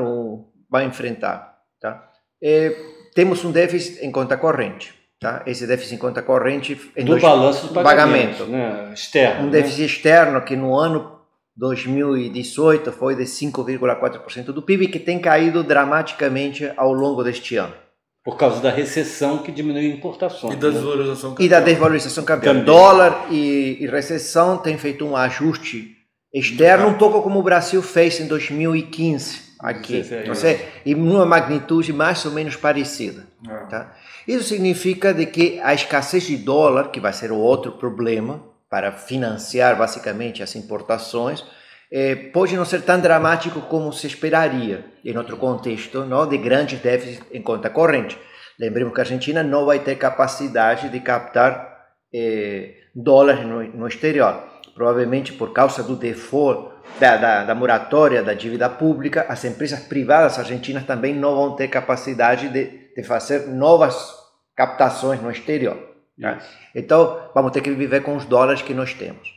vai 0.68 0.84
enfrentar, 0.84 1.58
tá? 1.80 2.10
É, 2.42 2.76
temos 3.14 3.44
um 3.44 3.52
déficit 3.52 4.04
em 4.04 4.12
conta 4.12 4.36
corrente. 4.36 5.01
Tá? 5.22 5.40
Esse 5.46 5.68
déficit 5.68 5.94
em 5.94 5.98
conta 5.98 6.20
corrente 6.20 6.78
em 6.96 7.04
do 7.04 7.12
dois, 7.12 7.22
balanço 7.22 7.68
do 7.68 7.74
pagamento, 7.74 8.38
pagamento 8.38 8.50
né? 8.50 8.90
externo. 8.92 9.42
Um 9.42 9.44
né? 9.44 9.52
déficit 9.52 9.84
externo 9.84 10.42
que 10.42 10.56
no 10.56 10.76
ano 10.76 11.12
2018 11.56 12.90
foi 12.90 13.14
de 13.14 13.22
5,4% 13.22 14.46
do 14.46 14.60
PIB, 14.60 14.88
que 14.88 14.98
tem 14.98 15.20
caído 15.20 15.62
dramaticamente 15.62 16.72
ao 16.76 16.92
longo 16.92 17.22
deste 17.22 17.54
ano. 17.54 17.72
Por 18.24 18.36
causa 18.36 18.60
da 18.60 18.70
recessão 18.70 19.38
que 19.38 19.52
diminuiu 19.52 19.92
importações. 19.92 20.54
E 20.54 20.56
da 20.56 20.68
né? 20.68 20.74
desvalorização 20.74 21.30
cambial. 21.30 21.46
E 21.46 21.48
da 21.48 21.60
desvalorização 21.60 22.24
cambial. 22.24 22.54
Também. 22.54 22.66
Dólar 22.66 23.26
e, 23.30 23.78
e 23.80 23.86
recessão 23.86 24.58
tem 24.58 24.76
feito 24.76 25.06
um 25.06 25.16
ajuste 25.16 25.96
externo, 26.34 26.88
um 26.88 26.94
pouco 26.94 27.22
como 27.22 27.38
o 27.38 27.42
Brasil 27.44 27.80
fez 27.80 28.18
em 28.18 28.26
2015 28.26 29.51
aqui. 29.62 30.02
Você, 30.26 30.68
e 30.84 30.94
numa 30.94 31.24
magnitude 31.24 31.92
mais 31.92 32.24
ou 32.26 32.32
menos 32.32 32.56
parecida. 32.56 33.24
É. 33.48 33.54
Tá? 33.66 33.94
Isso 34.26 34.44
significa 34.44 35.14
de 35.14 35.26
que 35.26 35.60
a 35.60 35.72
escassez 35.72 36.24
de 36.24 36.36
dólar, 36.36 36.90
que 36.90 37.00
vai 37.00 37.12
ser 37.12 37.30
o 37.30 37.36
outro 37.36 37.72
problema 37.72 38.42
para 38.68 38.90
financiar 38.90 39.76
basicamente 39.76 40.42
as 40.42 40.56
importações, 40.56 41.44
eh, 41.90 42.14
pode 42.14 42.56
não 42.56 42.64
ser 42.64 42.82
tão 42.82 42.98
dramático 42.98 43.60
como 43.62 43.92
se 43.92 44.06
esperaria 44.06 44.84
em 45.04 45.16
outro 45.16 45.36
contexto 45.36 46.04
não, 46.04 46.26
de 46.26 46.38
grandes 46.38 46.80
déficits 46.80 47.22
em 47.30 47.42
conta 47.42 47.68
corrente. 47.68 48.18
Lembremos 48.58 48.94
que 48.94 49.00
a 49.00 49.04
Argentina 49.04 49.42
não 49.42 49.66
vai 49.66 49.78
ter 49.78 49.96
capacidade 49.96 50.88
de 50.88 51.00
captar 51.00 51.90
eh, 52.12 52.74
dólares 52.94 53.44
no, 53.46 53.62
no 53.62 53.86
exterior. 53.86 54.42
Provavelmente 54.74 55.32
por 55.34 55.52
causa 55.52 55.82
do 55.82 55.94
default 55.94 56.71
da, 56.98 57.16
da, 57.16 57.44
da, 57.44 57.54
moratória 57.54 58.22
da 58.22 58.34
dívida 58.34 58.68
pública, 58.68 59.26
as 59.28 59.44
empresas 59.44 59.80
privadas 59.80 60.38
argentinas 60.38 60.84
também 60.84 61.14
não 61.14 61.34
vão 61.34 61.56
ter 61.56 61.68
capacidade 61.68 62.48
de, 62.48 62.94
de 62.94 63.02
fazer 63.02 63.48
novas 63.48 64.14
captações 64.54 65.20
no 65.20 65.30
exterior. 65.30 65.76
Tá? 66.20 66.38
Então, 66.74 67.30
vamos 67.34 67.52
ter 67.52 67.60
que 67.60 67.70
viver 67.70 68.02
com 68.02 68.16
os 68.16 68.24
dólares 68.24 68.62
que 68.62 68.74
nós 68.74 68.94
temos. 68.94 69.32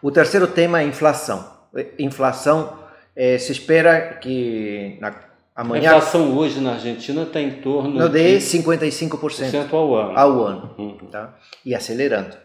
O 0.00 0.10
terceiro 0.10 0.46
tema 0.46 0.80
é 0.80 0.84
inflação. 0.84 1.58
Inflação, 1.98 2.78
eh, 3.14 3.36
se 3.38 3.52
espera 3.52 4.14
que 4.20 4.96
na, 5.00 5.12
Amanhã, 5.58 5.90
a 5.90 5.96
inflação 5.96 6.38
hoje 6.38 6.60
na 6.60 6.74
Argentina 6.74 7.24
está 7.24 7.40
em 7.40 7.60
torno 7.60 7.90
no 7.90 8.08
de 8.08 8.36
55% 8.36 9.72
ao 9.72 9.92
ano. 9.92 10.16
Ao 10.16 10.44
ano 10.44 10.74
uhum. 10.78 10.96
tá? 11.10 11.34
E 11.66 11.74
acelerando. 11.74 12.36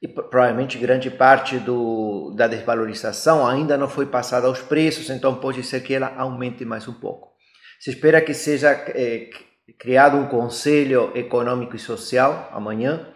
E 0.00 0.06
provavelmente 0.06 0.78
grande 0.78 1.10
parte 1.10 1.58
do, 1.58 2.32
da 2.36 2.46
desvalorização 2.46 3.44
ainda 3.46 3.76
não 3.76 3.88
foi 3.88 4.06
passada 4.06 4.46
aos 4.46 4.60
preços, 4.60 5.10
então 5.10 5.34
pode 5.34 5.62
ser 5.64 5.82
que 5.82 5.94
ela 5.94 6.14
aumente 6.16 6.64
mais 6.64 6.86
um 6.86 6.94
pouco. 6.94 7.32
Se 7.80 7.90
espera 7.90 8.20
que 8.20 8.32
seja 8.32 8.70
é, 8.70 9.28
criado 9.78 10.16
um 10.16 10.26
conselho 10.26 11.10
econômico 11.14 11.74
e 11.74 11.78
social 11.80 12.48
amanhã 12.52 13.08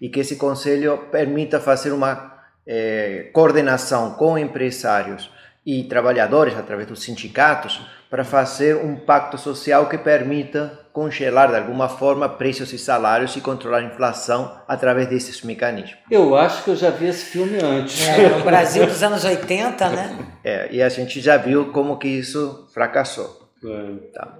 e 0.00 0.08
que 0.08 0.20
esse 0.20 0.36
conselho 0.36 1.08
permita 1.10 1.60
fazer 1.60 1.92
uma 1.92 2.34
é, 2.66 3.30
coordenação 3.32 4.14
com 4.14 4.36
empresários 4.36 5.30
e 5.64 5.84
trabalhadores 5.84 6.56
através 6.56 6.88
dos 6.88 7.02
sindicatos 7.02 7.80
para 8.10 8.24
fazer 8.24 8.76
um 8.76 8.96
pacto 8.96 9.36
social 9.36 9.88
que 9.88 9.98
permita 9.98 10.80
congelar 10.92 11.50
de 11.50 11.56
alguma 11.56 11.88
forma 11.88 12.28
preços 12.28 12.72
e 12.72 12.78
salários 12.78 13.34
e 13.34 13.40
controlar 13.40 13.78
a 13.78 13.82
inflação 13.82 14.60
através 14.68 15.08
desses 15.08 15.42
mecanismos. 15.42 15.98
Eu 16.08 16.36
acho 16.36 16.62
que 16.62 16.70
eu 16.70 16.76
já 16.76 16.90
vi 16.90 17.08
esse 17.08 17.24
filme 17.24 17.58
antes. 17.60 18.06
É, 18.06 18.28
no 18.28 18.44
Brasil 18.44 18.86
dos 18.86 19.02
anos 19.02 19.24
80, 19.24 19.88
né? 19.88 20.18
É, 20.44 20.68
e 20.70 20.80
a 20.80 20.88
gente 20.88 21.20
já 21.20 21.36
viu 21.36 21.72
como 21.72 21.98
que 21.98 22.06
isso 22.06 22.68
fracassou. 22.72 23.50
É. 23.64 24.12
Tá. 24.12 24.38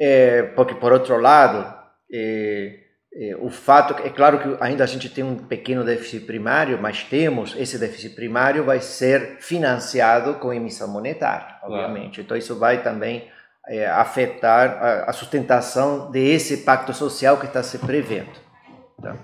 É, 0.00 0.42
porque, 0.54 0.74
por 0.74 0.92
outro 0.92 1.16
lado, 1.20 1.72
é, 2.12 2.74
é, 2.74 2.87
o 3.40 3.50
fato 3.50 3.94
é 4.04 4.10
claro 4.10 4.38
que 4.38 4.56
ainda 4.62 4.84
a 4.84 4.86
gente 4.86 5.08
tem 5.08 5.24
um 5.24 5.36
pequeno 5.36 5.82
déficit 5.82 6.26
primário, 6.26 6.78
mas 6.80 7.02
temos 7.02 7.54
esse 7.58 7.78
déficit 7.78 8.14
primário 8.14 8.64
vai 8.64 8.80
ser 8.80 9.38
financiado 9.40 10.34
com 10.34 10.52
emissão 10.52 10.88
monetária, 10.88 11.56
obviamente. 11.62 12.16
Claro. 12.16 12.22
Então 12.22 12.36
isso 12.36 12.58
vai 12.58 12.82
também 12.82 13.28
é, 13.66 13.86
afetar 13.86 14.78
a, 14.82 15.10
a, 15.10 15.12
sustentação 15.12 16.10
desse 16.10 16.58
pacto 16.58 16.92
social 16.92 17.38
que 17.38 17.46
está 17.46 17.62
se 17.62 17.78
prevendo. 17.78 18.30
Tá? 19.00 19.16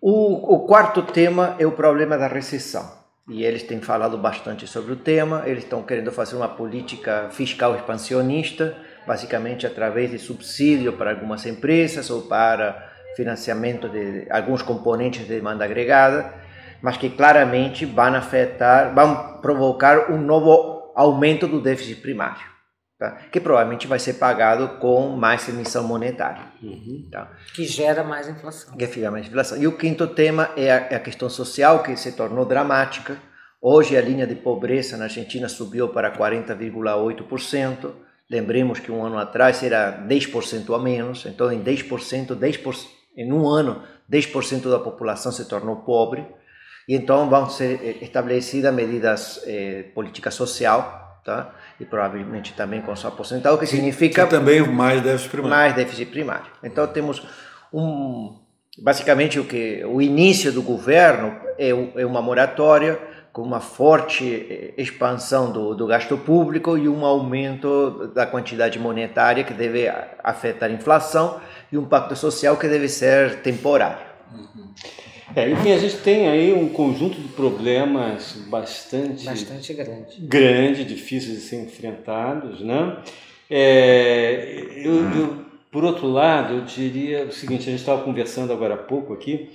O, 0.00 0.54
o 0.54 0.66
quarto 0.66 1.02
tema 1.02 1.56
é 1.58 1.66
o 1.66 1.72
problema 1.72 2.18
da 2.18 2.26
recessão. 2.26 2.98
E 3.28 3.44
eles 3.44 3.62
têm 3.62 3.80
falado 3.80 4.16
bastante 4.16 4.66
sobre 4.66 4.92
o 4.92 4.96
tema. 4.96 5.42
Eles 5.44 5.64
estão 5.64 5.82
querendo 5.82 6.10
fazer 6.10 6.36
uma 6.36 6.48
política 6.48 7.28
fiscal 7.30 7.74
expansionista 7.74 8.76
basicamente 9.08 9.66
através 9.66 10.10
de 10.10 10.18
subsídio 10.18 10.92
para 10.92 11.10
algumas 11.10 11.46
empresas 11.46 12.10
ou 12.10 12.22
para 12.22 12.92
financiamento 13.16 13.88
de 13.88 14.26
alguns 14.30 14.60
componentes 14.60 15.22
de 15.22 15.28
demanda 15.28 15.64
agregada, 15.64 16.32
mas 16.82 16.98
que 16.98 17.08
claramente 17.08 17.86
vão 17.86 18.14
afetar, 18.14 18.94
vão 18.94 19.40
provocar 19.40 20.12
um 20.12 20.18
novo 20.18 20.92
aumento 20.94 21.48
do 21.48 21.60
déficit 21.60 22.02
primário, 22.02 22.46
tá? 22.98 23.12
que 23.32 23.40
provavelmente 23.40 23.86
vai 23.86 23.98
ser 23.98 24.14
pagado 24.14 24.78
com 24.78 25.16
mais 25.16 25.48
emissão 25.48 25.84
monetária. 25.84 26.42
Uhum. 26.62 27.08
Tá? 27.10 27.32
Que 27.54 27.64
gera 27.64 28.04
mais 28.04 28.28
inflação. 28.28 28.76
Que 28.76 28.86
gera 28.86 29.10
mais 29.10 29.26
inflação. 29.26 29.56
E 29.56 29.66
o 29.66 29.76
quinto 29.76 30.06
tema 30.06 30.50
é 30.54 30.70
a, 30.70 30.76
é 30.90 30.94
a 30.96 31.00
questão 31.00 31.30
social, 31.30 31.82
que 31.82 31.96
se 31.96 32.12
tornou 32.12 32.44
dramática. 32.44 33.16
Hoje 33.60 33.96
a 33.96 34.02
linha 34.02 34.26
de 34.26 34.34
pobreza 34.34 34.98
na 34.98 35.04
Argentina 35.04 35.48
subiu 35.48 35.88
para 35.88 36.16
40,8%. 36.16 38.07
Lembremos 38.30 38.78
que 38.78 38.92
um 38.92 39.04
ano 39.04 39.18
atrás 39.18 39.62
era 39.62 40.06
10% 40.06 40.74
a 40.74 40.78
menos, 40.78 41.24
então 41.24 41.50
em 41.50 41.62
10%, 41.62 42.36
10%, 42.36 42.86
em 43.16 43.32
um 43.32 43.48
ano, 43.48 43.82
10% 44.10 44.70
da 44.70 44.78
população 44.78 45.32
se 45.32 45.46
tornou 45.46 45.76
pobre, 45.76 46.26
e 46.86 46.94
então 46.94 47.28
vão 47.28 47.48
ser 47.48 47.80
eh, 47.82 47.96
estabelecidas 48.02 48.74
medidas 48.74 49.42
eh, 49.46 49.84
política 49.94 50.30
social, 50.30 51.20
tá? 51.24 51.54
e 51.80 51.84
provavelmente 51.84 52.52
também 52.52 52.82
com 52.82 52.94
sua 52.96 53.10
aposentadoria, 53.10 53.56
o 53.56 53.60
que 53.60 53.66
significa... 53.66 54.24
Que 54.24 54.30
também 54.30 54.60
mais 54.60 55.00
déficit 55.02 55.30
primário. 55.30 55.56
Mais 55.56 55.74
déficit 55.74 56.10
primário. 56.10 56.50
Então 56.62 56.86
temos 56.86 57.22
um... 57.72 58.40
Basicamente 58.80 59.40
o 59.40 59.44
que 59.44 59.84
o 59.84 60.00
início 60.00 60.52
do 60.52 60.62
governo 60.62 61.36
é, 61.58 61.70
é 61.70 62.06
uma 62.06 62.22
moratória 62.22 62.98
com 63.38 63.44
uma 63.44 63.60
forte 63.60 64.46
eh, 64.50 64.72
expansão 64.76 65.52
do, 65.52 65.72
do 65.72 65.86
gasto 65.86 66.18
público 66.18 66.76
e 66.76 66.88
um 66.88 67.04
aumento 67.04 68.10
da 68.12 68.26
quantidade 68.26 68.80
monetária 68.80 69.44
que 69.44 69.54
deve 69.54 69.88
afetar 70.24 70.68
a 70.68 70.72
inflação 70.72 71.40
e 71.70 71.78
um 71.78 71.84
pacto 71.84 72.16
social 72.16 72.56
que 72.56 72.66
deve 72.66 72.88
ser 72.88 73.40
temporário. 73.42 74.04
Uhum. 74.34 74.64
É, 75.36 75.48
enfim, 75.50 75.70
a 75.70 75.78
gente 75.78 75.98
tem 75.98 76.26
aí 76.26 76.52
um 76.52 76.68
conjunto 76.68 77.14
de 77.14 77.28
problemas 77.28 78.32
bastante, 78.48 79.24
bastante 79.24 79.72
grande. 79.72 80.20
grande, 80.20 80.84
difíceis 80.84 81.36
de 81.36 81.42
ser 81.42 81.62
enfrentados, 81.62 82.60
né? 82.60 82.96
É, 83.48 84.64
eu, 84.82 84.94
eu, 85.12 85.44
por 85.70 85.84
outro 85.84 86.08
lado, 86.08 86.54
eu 86.54 86.60
diria 86.62 87.26
o 87.26 87.32
seguinte: 87.32 87.68
a 87.68 87.70
gente 87.70 87.78
estava 87.78 88.02
conversando 88.02 88.52
agora 88.52 88.74
há 88.74 88.78
pouco 88.78 89.12
aqui 89.12 89.48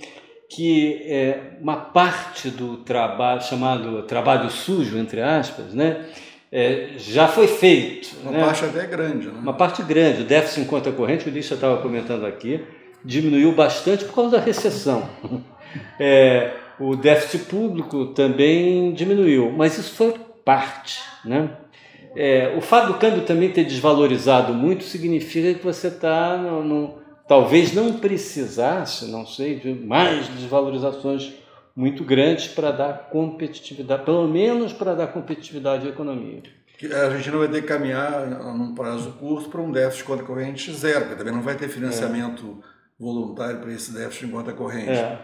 que 0.48 1.02
é, 1.04 1.56
uma 1.60 1.76
parte 1.76 2.50
do 2.50 2.78
trabalho, 2.78 3.42
chamado 3.42 4.02
trabalho 4.02 4.50
sujo, 4.50 4.98
entre 4.98 5.20
aspas, 5.20 5.74
né, 5.74 6.06
é, 6.52 6.90
já 6.96 7.26
foi 7.26 7.48
feito. 7.48 8.16
Uma 8.22 8.32
né? 8.32 8.44
parte 8.44 8.64
até 8.64 8.86
grande. 8.86 9.26
Né? 9.26 9.34
Uma 9.36 9.52
parte 9.54 9.82
grande. 9.82 10.22
O 10.22 10.24
déficit 10.24 10.60
em 10.60 10.64
conta 10.64 10.92
corrente, 10.92 11.28
o 11.28 11.32
Lixa 11.32 11.54
estava 11.54 11.82
comentando 11.82 12.24
aqui, 12.24 12.64
diminuiu 13.04 13.52
bastante 13.52 14.04
por 14.04 14.14
causa 14.14 14.38
da 14.38 14.42
recessão. 14.42 15.08
É, 15.98 16.52
o 16.78 16.94
déficit 16.94 17.46
público 17.46 18.06
também 18.06 18.92
diminuiu, 18.92 19.50
mas 19.50 19.76
isso 19.76 19.92
foi 19.94 20.14
parte. 20.44 21.00
Né? 21.24 21.50
É, 22.16 22.54
o 22.56 22.60
fato 22.60 22.92
do 22.92 22.94
câmbio 22.94 23.22
também 23.22 23.50
ter 23.50 23.64
desvalorizado 23.64 24.54
muito 24.54 24.84
significa 24.84 25.52
que 25.58 25.64
você 25.64 25.88
está 25.88 26.36
no, 26.36 26.62
no 26.62 26.94
talvez 27.28 27.72
não 27.72 27.98
precisasse, 27.98 29.06
não 29.06 29.26
sei, 29.26 29.58
de 29.58 29.74
mais 29.74 30.28
desvalorizações 30.28 31.32
muito 31.74 32.04
grandes 32.04 32.48
para 32.48 32.70
dar 32.70 33.08
competitividade, 33.10 34.04
pelo 34.04 34.28
menos 34.28 34.72
para 34.72 34.94
dar 34.94 35.08
competitividade 35.08 35.86
à 35.86 35.90
economia. 35.90 36.42
A 36.92 37.06
Argentina 37.06 37.38
vai 37.38 37.48
ter 37.48 37.62
que 37.62 37.68
caminhar 37.68 38.26
num 38.54 38.74
prazo 38.74 39.12
curto 39.12 39.48
para 39.48 39.60
um 39.60 39.70
déficit 39.70 40.02
de 40.02 40.04
conta 40.04 40.22
corrente 40.24 40.72
zero, 40.72 41.00
porque 41.02 41.16
também 41.16 41.32
não 41.32 41.42
vai 41.42 41.56
ter 41.56 41.68
financiamento 41.68 42.62
é. 42.62 43.02
voluntário 43.02 43.60
para 43.60 43.72
esse 43.72 43.92
déficit 43.92 44.26
de 44.26 44.32
conta 44.32 44.52
corrente. 44.52 44.90
É. 44.90 45.18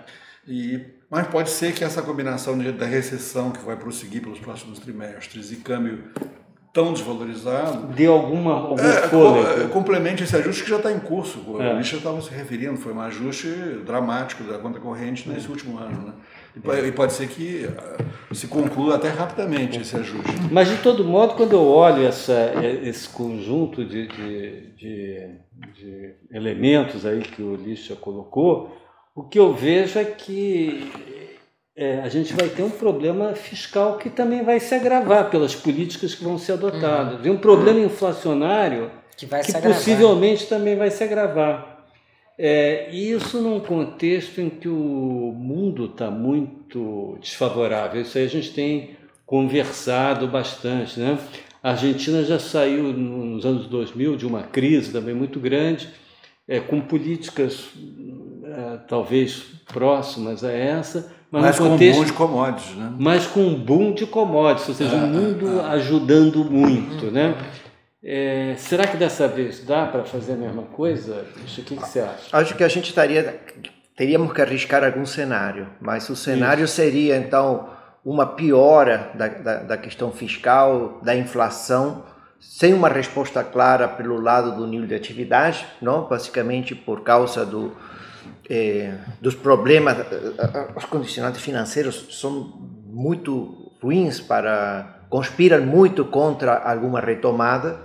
E, 0.47 0.81
mas 1.11 1.27
pode 1.29 1.51
ser 1.51 1.75
que 1.75 1.85
essa 1.85 2.03
combinação 2.03 2.57
de, 2.57 2.73
da 2.73 2.87
recessão 2.87 3.51
que 3.51 3.65
vai 3.65 3.77
prosseguir 3.77 4.23
pelos 4.23 4.39
próximos 4.39 4.79
trimestres 4.79 5.53
e 5.53 5.57
câmbio 5.57 6.05
tão 6.73 6.93
desvalorizado. 6.93 7.93
De 7.95 8.07
alguma 8.07 8.55
algum 8.55 8.79
é, 8.79 9.67
complemente 9.69 10.23
esse 10.23 10.37
ajuste 10.37 10.65
que 10.65 10.71
já 10.71 10.77
está 10.77 10.93
em 10.93 11.01
curso. 11.01 11.41
O 11.47 11.61
é. 11.61 11.77
Richard 11.77 11.97
estava 11.97 12.21
se 12.21 12.31
referindo, 12.31 12.77
foi 12.77 12.93
um 12.93 13.01
ajuste 13.01 13.49
dramático 13.85 14.45
da 14.45 14.59
conta 14.59 14.79
corrente 14.79 15.29
nesse 15.29 15.47
é. 15.47 15.51
último 15.51 15.79
ano. 15.79 16.07
Né? 16.07 16.13
E, 16.57 16.89
e 16.89 16.93
pode 16.93 17.13
ser 17.13 17.29
que 17.29 17.67
uh, 17.67 18.35
se 18.35 18.47
conclua 18.49 18.97
até 18.97 19.09
rapidamente 19.09 19.81
esse 19.81 19.97
ajuste. 19.97 20.33
Mas, 20.51 20.69
de 20.69 20.79
todo 20.79 21.05
modo, 21.05 21.35
quando 21.35 21.53
eu 21.53 21.65
olho 21.65 22.05
essa, 22.05 22.53
esse 22.83 23.09
conjunto 23.09 23.85
de, 23.85 24.09
de, 24.09 24.61
de, 24.77 25.29
de 25.75 26.15
elementos 26.33 27.07
aí 27.07 27.21
que 27.21 27.43
o 27.43 27.55
Lixa 27.55 27.95
colocou, 27.95 28.77
o 29.15 29.23
que 29.23 29.39
eu 29.39 29.55
vejo 29.55 29.99
é 29.99 30.05
que 30.05 30.91
é, 31.81 32.03
a 32.03 32.11
gente 32.11 32.35
vai 32.35 32.47
ter 32.47 32.63
um 32.63 32.69
problema 32.69 33.35
fiscal 33.35 33.97
que 33.97 34.11
também 34.11 34.45
vai 34.45 34.61
se 34.61 34.75
agravar 34.75 35.31
pelas 35.31 35.55
políticas 35.55 36.15
que 36.15 36.23
vão 36.23 36.37
ser 36.37 36.53
adotadas. 36.53 37.21
Uhum. 37.21 37.27
E 37.27 37.31
um 37.31 37.39
problema 37.39 37.81
inflacionário 37.81 38.91
que, 39.17 39.27
que 39.27 39.63
possivelmente 39.63 40.47
também 40.47 40.77
vai 40.77 40.91
se 40.91 41.03
agravar. 41.03 41.87
É, 42.37 42.91
isso 42.91 43.41
num 43.41 43.59
contexto 43.61 44.43
em 44.43 44.51
que 44.51 44.69
o 44.69 45.35
mundo 45.35 45.87
está 45.87 46.11
muito 46.11 47.17
desfavorável. 47.19 48.03
Isso 48.03 48.19
aí 48.19 48.25
a 48.25 48.29
gente 48.29 48.53
tem 48.53 48.91
conversado 49.25 50.29
bastante. 50.29 51.01
Né? 51.01 51.19
A 51.63 51.71
Argentina 51.71 52.23
já 52.23 52.39
saiu 52.39 52.93
nos 52.93 53.47
anos 53.47 53.67
2000 53.69 54.17
de 54.17 54.27
uma 54.27 54.43
crise 54.43 54.93
também 54.93 55.15
muito 55.15 55.41
grande, 55.41 55.89
é, 56.47 56.61
com 56.61 56.79
políticas 56.79 57.71
é, 58.45 58.77
talvez 58.87 59.45
próximas 59.65 60.45
a 60.45 60.53
essa, 60.53 61.19
mas, 61.31 61.43
mas 61.43 61.59
com 61.59 61.69
contexto, 61.71 61.97
um 61.97 62.01
boom 62.01 62.07
de 62.07 62.13
commodities, 62.13 62.77
né? 62.77 62.93
Mas 62.99 63.27
com 63.27 63.41
um 63.41 63.55
boom 63.55 63.93
de 63.93 64.07
commodities, 64.07 64.69
ou 64.69 64.75
seja, 64.75 64.97
é, 64.97 64.99
o 64.99 65.07
mundo 65.07 65.61
é. 65.61 65.65
ajudando 65.67 66.45
muito, 66.45 67.07
né? 67.07 67.37
É, 68.03 68.55
será 68.57 68.87
que 68.87 68.97
dessa 68.97 69.29
vez 69.29 69.65
dá 69.65 69.87
para 69.87 70.05
fazer 70.05 70.33
a 70.33 70.37
mesma 70.37 70.63
coisa? 70.63 71.25
O 71.37 71.45
que, 71.45 71.63
que 71.63 71.75
você 71.75 72.01
acha? 72.01 72.37
Acho 72.37 72.57
que 72.57 72.65
a 72.65 72.69
gente 72.69 72.89
estaria, 72.89 73.41
teríamos 73.95 74.33
que 74.33 74.41
arriscar 74.41 74.83
algum 74.83 75.07
cenário, 75.07 75.69
mas 75.81 76.09
o 76.09 76.17
cenário 76.17 76.65
Isso. 76.65 76.75
seria 76.75 77.17
então 77.17 77.69
uma 78.05 78.27
piora 78.27 79.11
da, 79.15 79.29
da, 79.29 79.57
da 79.63 79.77
questão 79.77 80.11
fiscal, 80.11 80.99
da 81.03 81.15
inflação, 81.15 82.05
sem 82.41 82.73
uma 82.73 82.89
resposta 82.89 83.45
clara 83.45 83.87
pelo 83.87 84.19
lado 84.19 84.57
do 84.57 84.67
nível 84.67 84.87
de 84.87 84.95
atividade, 84.95 85.67
não? 85.81 86.09
basicamente 86.09 86.75
por 86.75 87.03
causa 87.03 87.45
do, 87.45 87.77
eh, 88.51 88.95
dos 89.21 89.37
problemas, 89.37 89.97
eh, 89.97 90.33
eh, 90.39 90.67
os 90.75 90.85
condicionantes 90.85 91.41
financeiros 91.41 92.09
são 92.11 92.53
muito 92.85 93.71
ruins 93.81 94.21
para 94.21 95.05
conspiram 95.09 95.65
muito 95.65 96.05
contra 96.05 96.57
alguma 96.57 97.01
retomada. 97.01 97.81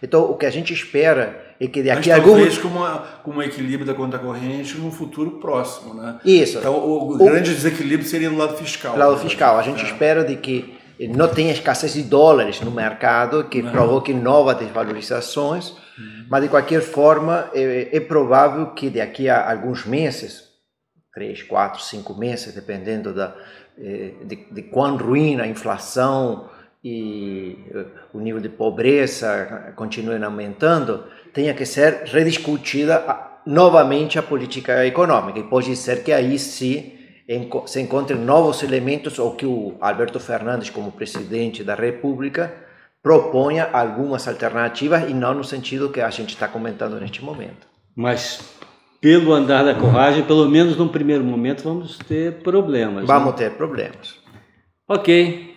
Então, 0.00 0.22
o 0.30 0.36
que 0.36 0.46
a 0.46 0.50
gente 0.50 0.72
espera 0.72 1.54
é 1.58 1.66
que 1.66 1.82
daqui 1.82 2.12
a 2.12 2.16
algum 2.16 2.32
talvez 2.32 2.58
com, 2.58 2.68
uma, 2.68 2.98
com 3.24 3.32
um 3.32 3.42
equilíbrio 3.42 3.86
da 3.86 3.94
conta 3.94 4.18
corrente 4.18 4.76
no 4.78 4.90
futuro 4.90 5.32
próximo, 5.32 5.94
né? 5.94 6.20
Isso. 6.24 6.58
Então, 6.58 6.74
o, 6.74 7.14
o 7.14 7.18
grande 7.18 7.52
desequilíbrio 7.52 8.08
seria 8.08 8.30
no 8.30 8.36
lado 8.36 8.56
fiscal. 8.56 8.96
lado 8.96 9.18
fiscal. 9.18 9.58
A 9.58 9.62
gente 9.62 9.82
é. 9.82 9.86
espera 9.86 10.22
de 10.22 10.36
que 10.36 10.73
não 11.00 11.28
tenha 11.28 11.52
escassez 11.52 11.94
de 11.94 12.02
dólares 12.02 12.60
no 12.60 12.70
mercado 12.70 13.44
que 13.44 13.62
provoque 13.62 14.12
novas 14.12 14.56
desvalorizações, 14.58 15.74
mas 16.28 16.42
de 16.42 16.48
qualquer 16.48 16.80
forma 16.80 17.50
é, 17.54 17.96
é 17.96 18.00
provável 18.00 18.66
que 18.72 18.90
daqui 18.90 19.28
a 19.28 19.50
alguns 19.50 19.84
meses, 19.84 20.44
três, 21.12 21.42
quatro, 21.42 21.80
cinco 21.82 22.14
meses, 22.14 22.54
dependendo 22.54 23.12
da, 23.12 23.34
eh, 23.78 24.14
de, 24.24 24.36
de 24.50 24.62
quão 24.62 24.96
ruim 24.96 25.40
a 25.40 25.46
inflação 25.46 26.48
e 26.82 27.58
eh, 27.72 27.86
o 28.12 28.20
nível 28.20 28.40
de 28.40 28.48
pobreza 28.48 29.72
continuem 29.76 30.22
aumentando, 30.22 31.04
tenha 31.32 31.54
que 31.54 31.64
ser 31.64 32.04
rediscutida 32.04 33.04
novamente 33.46 34.18
a 34.18 34.22
política 34.22 34.84
econômica. 34.86 35.38
E 35.38 35.44
pode 35.44 35.74
ser 35.76 36.02
que 36.02 36.12
aí 36.12 36.38
sim 36.38 36.93
se 37.66 37.80
encontrem 37.80 38.18
novos 38.18 38.62
elementos 38.62 39.18
ou 39.18 39.34
que 39.34 39.46
o 39.46 39.74
Alberto 39.80 40.20
Fernandes, 40.20 40.70
como 40.70 40.92
presidente 40.92 41.64
da 41.64 41.74
República, 41.74 42.52
proponha 43.02 43.68
algumas 43.72 44.26
alternativas 44.28 45.08
e 45.08 45.14
não 45.14 45.34
no 45.34 45.44
sentido 45.44 45.90
que 45.90 46.00
a 46.00 46.10
gente 46.10 46.30
está 46.30 46.48
comentando 46.48 46.98
neste 47.00 47.22
momento. 47.22 47.66
Mas 47.94 48.40
pelo 49.00 49.34
andar 49.34 49.62
da 49.62 49.74
coragem, 49.74 50.24
pelo 50.24 50.48
menos 50.48 50.78
num 50.78 50.88
primeiro 50.88 51.22
momento, 51.22 51.62
vamos 51.62 51.98
ter 51.98 52.42
problemas. 52.42 53.02
Né? 53.02 53.06
Vamos 53.06 53.32
né? 53.32 53.36
ter 53.36 53.50
problemas. 53.50 54.14
Ok. 54.88 55.54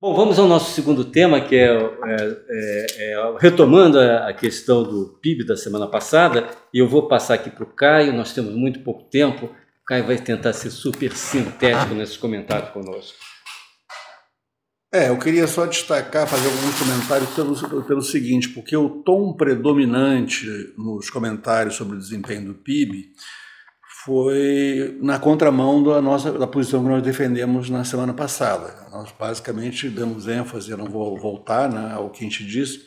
Bom, 0.00 0.14
vamos 0.14 0.38
ao 0.38 0.46
nosso 0.46 0.72
segundo 0.72 1.04
tema, 1.04 1.40
que 1.40 1.56
é, 1.56 1.66
é, 1.66 2.46
é, 2.48 3.12
é 3.12 3.34
retomando 3.38 3.98
a, 3.98 4.28
a, 4.28 4.32
questão 4.32 4.82
do 4.84 5.18
PIB 5.20 5.44
da 5.44 5.56
semana 5.56 5.88
passada, 5.88 6.48
e 6.72 6.78
eu 6.78 6.88
vou 6.88 7.08
passar 7.08 7.34
aqui 7.34 7.50
para 7.50 7.64
o 7.64 7.66
Caio, 7.66 8.12
nós 8.12 8.32
temos 8.32 8.54
muito 8.54 8.80
pouco 8.80 9.04
tempo, 9.10 9.50
Caio 9.88 10.06
vai 10.06 10.18
tentar 10.18 10.52
ser 10.52 10.70
super 10.70 11.16
sintético 11.16 11.94
nesses 11.94 12.18
comentários 12.18 12.70
conosco. 12.70 13.16
É, 14.92 15.08
eu 15.08 15.18
queria 15.18 15.46
só 15.46 15.64
destacar, 15.64 16.26
fazer 16.26 16.46
alguns 16.46 16.78
comentários 16.78 17.30
pelo, 17.30 17.84
pelo 17.84 18.02
seguinte, 18.02 18.50
porque 18.50 18.76
o 18.76 19.02
tom 19.02 19.34
predominante 19.34 20.46
nos 20.76 21.08
comentários 21.08 21.74
sobre 21.74 21.96
o 21.96 21.98
desempenho 21.98 22.46
do 22.46 22.54
PIB 22.54 23.12
foi 24.04 24.98
na 25.02 25.18
contramão 25.18 25.82
da 25.82 26.00
nossa 26.00 26.32
da 26.32 26.46
posição 26.46 26.82
que 26.82 26.88
nós 26.88 27.02
defendemos 27.02 27.68
na 27.68 27.84
semana 27.84 28.14
passada. 28.14 28.88
Nós 28.90 29.12
basicamente 29.12 29.90
damos 29.90 30.26
ênfase, 30.26 30.70
eu 30.70 30.78
não 30.78 30.86
vou 30.86 31.18
voltar 31.18 31.70
né, 31.70 31.92
ao 31.92 32.08
que 32.08 32.24
a 32.24 32.28
gente 32.28 32.46
disse, 32.46 32.86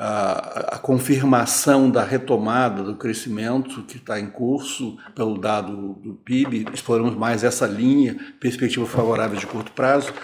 a, 0.00 0.76
a 0.76 0.78
confirmação 0.78 1.90
da 1.90 2.04
retomada 2.04 2.84
do 2.84 2.94
crescimento 2.94 3.82
que 3.82 3.96
está 3.96 4.20
em 4.20 4.30
curso 4.30 4.96
pelo 5.12 5.36
dado 5.36 5.94
do 5.94 6.14
PIB, 6.14 6.66
exploramos 6.72 7.16
mais 7.16 7.42
essa 7.42 7.66
linha, 7.66 8.16
perspectiva 8.38 8.86
favorável 8.86 9.36
de 9.36 9.44
curto 9.44 9.72
prazo, 9.72 10.14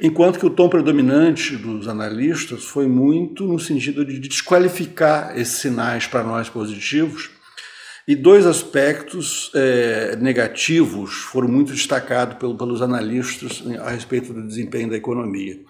enquanto 0.00 0.38
que 0.38 0.46
o 0.46 0.50
tom 0.50 0.68
predominante 0.68 1.56
dos 1.56 1.88
analistas 1.88 2.62
foi 2.62 2.86
muito 2.86 3.48
no 3.48 3.58
sentido 3.58 4.04
de 4.04 4.20
desqualificar 4.20 5.36
esses 5.36 5.58
sinais 5.58 6.06
para 6.06 6.22
nós 6.22 6.48
positivos, 6.48 7.30
e 8.06 8.14
dois 8.14 8.46
aspectos 8.46 9.50
é, 9.56 10.16
negativos 10.20 11.14
foram 11.14 11.48
muito 11.48 11.72
destacados 11.72 12.36
pelo, 12.36 12.56
pelos 12.56 12.80
analistas 12.80 13.62
a 13.80 13.90
respeito 13.90 14.32
do 14.32 14.46
desempenho 14.46 14.88
da 14.88 14.96
economia. 14.96 15.60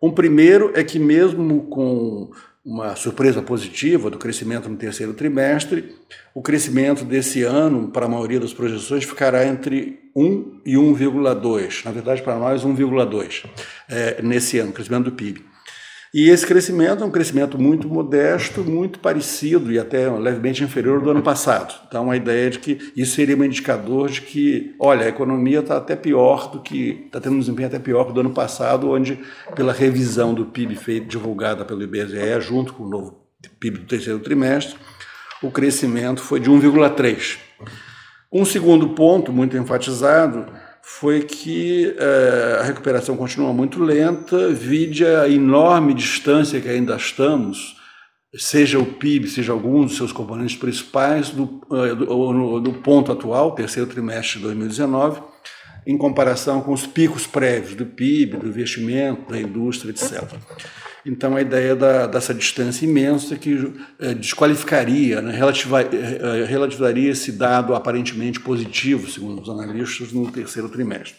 Um 0.00 0.12
primeiro 0.12 0.70
é 0.74 0.84
que, 0.84 0.98
mesmo 0.98 1.62
com 1.66 2.30
uma 2.68 2.94
surpresa 2.94 3.40
positiva 3.40 4.10
do 4.10 4.18
crescimento 4.18 4.68
no 4.68 4.76
terceiro 4.76 5.14
trimestre, 5.14 5.96
o 6.34 6.42
crescimento 6.42 7.02
desse 7.02 7.42
ano, 7.42 7.88
para 7.88 8.04
a 8.04 8.08
maioria 8.08 8.38
das 8.38 8.52
projeções, 8.52 9.04
ficará 9.04 9.46
entre 9.46 9.98
1 10.14 10.60
e 10.66 10.74
1,2. 10.74 11.86
Na 11.86 11.90
verdade, 11.90 12.20
para 12.20 12.38
nós, 12.38 12.64
1,2 12.64 13.46
é, 13.88 14.20
nesse 14.20 14.58
ano, 14.58 14.70
crescimento 14.70 15.04
do 15.04 15.12
PIB. 15.12 15.42
E 16.12 16.30
esse 16.30 16.46
crescimento 16.46 17.02
é 17.02 17.06
um 17.06 17.10
crescimento 17.10 17.60
muito 17.60 17.86
modesto, 17.86 18.64
muito 18.64 18.98
parecido 18.98 19.70
e 19.70 19.78
até 19.78 20.10
levemente 20.10 20.64
inferior 20.64 21.02
do 21.02 21.10
ano 21.10 21.22
passado. 21.22 21.74
Então, 21.86 22.10
a 22.10 22.16
ideia 22.16 22.46
é 22.46 22.50
de 22.50 22.58
que 22.58 22.92
isso 22.96 23.14
seria 23.14 23.36
um 23.36 23.44
indicador 23.44 24.08
de 24.08 24.22
que, 24.22 24.74
olha, 24.80 25.04
a 25.04 25.08
economia 25.08 25.60
está 25.60 25.76
até 25.76 25.94
pior 25.94 26.50
do 26.50 26.62
que, 26.62 27.04
está 27.06 27.20
tendo 27.20 27.36
um 27.36 27.40
desempenho 27.40 27.68
até 27.68 27.78
pior 27.78 28.10
do 28.12 28.20
ano 28.20 28.30
passado, 28.30 28.90
onde, 28.90 29.18
pela 29.54 29.72
revisão 29.72 30.32
do 30.32 30.46
PIB 30.46 30.76
feita, 30.76 31.06
divulgada 31.06 31.64
pelo 31.64 31.82
IBGE, 31.82 32.40
junto 32.40 32.72
com 32.72 32.84
o 32.84 32.88
novo 32.88 33.28
PIB 33.60 33.80
do 33.80 33.86
terceiro 33.86 34.18
trimestre, 34.20 34.76
o 35.42 35.50
crescimento 35.50 36.22
foi 36.22 36.40
de 36.40 36.50
1,3. 36.50 37.38
Um 38.32 38.44
segundo 38.44 38.90
ponto, 38.90 39.32
muito 39.32 39.56
enfatizado, 39.56 40.46
foi 40.90 41.20
que 41.20 41.94
é, 41.98 42.58
a 42.60 42.62
recuperação 42.62 43.14
continua 43.14 43.52
muito 43.52 43.80
lenta, 43.80 44.48
vide 44.48 45.04
a 45.04 45.28
enorme 45.28 45.92
distância 45.92 46.60
que 46.60 46.68
ainda 46.68 46.96
estamos, 46.96 47.76
seja 48.34 48.78
o 48.78 48.86
PIB, 48.86 49.28
seja 49.28 49.52
alguns 49.52 49.88
dos 49.88 49.96
seus 49.98 50.12
componentes 50.12 50.56
principais, 50.56 51.28
do, 51.28 51.60
é, 51.72 51.94
do, 51.94 52.60
do 52.60 52.72
ponto 52.72 53.12
atual, 53.12 53.52
terceiro 53.52 53.88
trimestre 53.88 54.38
de 54.38 54.44
2019, 54.44 55.20
em 55.86 55.96
comparação 55.96 56.62
com 56.62 56.72
os 56.72 56.86
picos 56.86 57.26
prévios 57.26 57.74
do 57.74 57.84
PIB, 57.84 58.38
do 58.38 58.48
investimento, 58.48 59.30
da 59.30 59.38
indústria, 59.38 59.90
etc. 59.90 60.24
Então, 61.04 61.36
a 61.36 61.40
ideia 61.40 61.74
da, 61.74 62.06
dessa 62.06 62.34
distância 62.34 62.84
imensa 62.84 63.36
que 63.36 63.72
é, 63.98 64.14
desqualificaria, 64.14 65.22
né, 65.22 65.32
relativa, 65.32 65.82
é, 65.82 66.44
relativaria 66.44 67.10
esse 67.10 67.32
dado 67.32 67.74
aparentemente 67.74 68.40
positivo, 68.40 69.10
segundo 69.10 69.42
os 69.42 69.48
analistas, 69.48 70.12
no 70.12 70.30
terceiro 70.30 70.68
trimestre. 70.68 71.16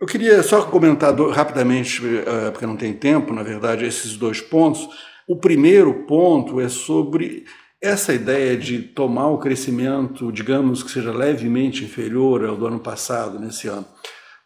Eu 0.00 0.06
queria 0.06 0.42
só 0.42 0.62
comentar 0.62 1.12
do, 1.12 1.30
rapidamente, 1.30 2.02
porque 2.52 2.66
não 2.66 2.76
tem 2.76 2.92
tempo, 2.92 3.32
na 3.32 3.42
verdade, 3.42 3.86
esses 3.86 4.14
dois 4.14 4.42
pontos. 4.42 4.86
O 5.26 5.36
primeiro 5.36 6.04
ponto 6.06 6.60
é 6.60 6.68
sobre 6.68 7.44
essa 7.80 8.12
ideia 8.12 8.56
de 8.56 8.78
tomar 8.80 9.28
o 9.28 9.38
crescimento, 9.38 10.30
digamos 10.30 10.82
que 10.82 10.90
seja 10.90 11.12
levemente 11.12 11.84
inferior 11.84 12.44
ao 12.44 12.56
do 12.56 12.66
ano 12.66 12.78
passado, 12.78 13.38
nesse 13.38 13.68
ano 13.68 13.86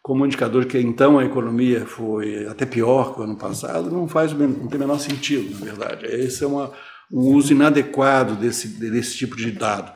como 0.01 0.25
indicador 0.25 0.65
que 0.65 0.79
então 0.79 1.19
a 1.19 1.25
economia 1.25 1.85
foi 1.85 2.47
até 2.47 2.65
pior 2.65 3.13
que 3.13 3.21
o 3.21 3.23
ano 3.23 3.35
passado, 3.35 3.91
não 3.91 4.07
faz 4.07 4.33
não 4.33 4.67
tem 4.67 4.77
o 4.77 4.79
menor 4.79 4.99
sentido, 4.99 5.59
na 5.59 5.65
verdade. 5.65 6.05
Esse 6.07 6.43
é 6.43 6.47
uma, 6.47 6.71
um 7.11 7.35
uso 7.35 7.53
inadequado 7.53 8.35
desse, 8.35 8.67
desse 8.67 9.15
tipo 9.15 9.35
de 9.35 9.51
dado. 9.51 9.91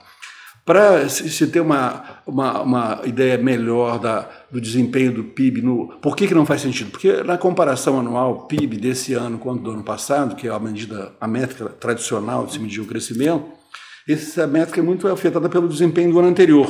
Para 0.63 1.07
se, 1.09 1.45
ter 1.47 1.59
uma, 1.59 2.21
uma, 2.25 2.61
uma 2.61 3.01
ideia 3.05 3.37
melhor 3.37 3.99
da, 3.99 4.27
do 4.51 4.59
desempenho 4.59 5.11
do 5.11 5.23
PIB, 5.23 5.61
no, 5.61 5.89
por 6.01 6.15
que, 6.15 6.27
que 6.27 6.33
não 6.33 6.45
faz 6.45 6.61
sentido? 6.61 6.89
Porque 6.89 7.21
na 7.21 7.37
comparação 7.37 7.99
anual 7.99 8.47
PIB 8.47 8.77
desse 8.77 9.13
ano 9.13 9.37
com 9.37 9.55
do 9.55 9.71
ano 9.71 9.83
passado, 9.83 10.35
que 10.35 10.47
é 10.47 10.51
a 10.51 10.59
medida, 10.59 11.13
a 11.21 11.27
métrica 11.27 11.69
tradicional 11.69 12.47
de 12.47 12.53
se 12.53 12.59
medir 12.59 12.81
o 12.81 12.85
crescimento, 12.85 13.45
essa 14.09 14.47
métrica 14.47 14.79
é 14.79 14.83
muito 14.83 15.07
afetada 15.07 15.47
pelo 15.49 15.67
desempenho 15.67 16.11
do 16.11 16.19
ano 16.19 16.29
anterior 16.29 16.67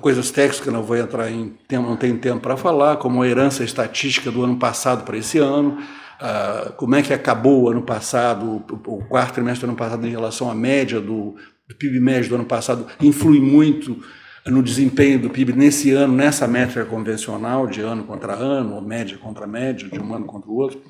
coisas 0.00 0.30
técnicas 0.30 0.60
que 0.60 0.70
não 0.70 0.82
vou 0.82 0.96
entrar 0.96 1.30
em 1.30 1.54
tempo, 1.68 1.88
não 1.88 1.96
tenho 1.96 2.18
tempo 2.18 2.40
para 2.40 2.56
falar, 2.56 2.96
como 2.96 3.22
a 3.22 3.28
herança 3.28 3.64
estatística 3.64 4.30
do 4.30 4.42
ano 4.42 4.56
passado 4.56 5.04
para 5.04 5.16
esse 5.16 5.38
ano, 5.38 5.78
uh, 6.20 6.72
como 6.74 6.94
é 6.94 7.02
que 7.02 7.12
acabou 7.12 7.64
o 7.64 7.68
ano 7.70 7.82
passado, 7.82 8.64
o, 8.86 8.96
o, 8.96 9.04
quarto 9.04 9.34
trimestre 9.34 9.66
do 9.66 9.70
ano 9.70 9.78
passado 9.78 10.06
em 10.06 10.10
relação 10.10 10.50
à 10.50 10.54
média 10.54 11.00
do, 11.00 11.36
do 11.68 11.74
PIB 11.76 12.00
médio 12.00 12.30
do 12.30 12.34
ano 12.36 12.44
passado, 12.44 12.86
influi 13.00 13.40
muito 13.40 14.02
no 14.46 14.62
desempenho 14.62 15.18
do 15.18 15.30
PIB 15.30 15.52
nesse 15.52 15.90
ano, 15.90 16.14
nessa 16.14 16.48
métrica 16.48 16.84
convencional 16.84 17.66
de 17.66 17.80
ano 17.80 18.04
contra 18.04 18.34
ano, 18.34 18.76
ou 18.76 18.80
média 18.80 19.18
contra 19.18 19.46
média, 19.46 19.88
de 19.88 20.00
um 20.00 20.14
ano 20.14 20.24
contra 20.24 20.50
o 20.50 20.54
outro. 20.54 20.80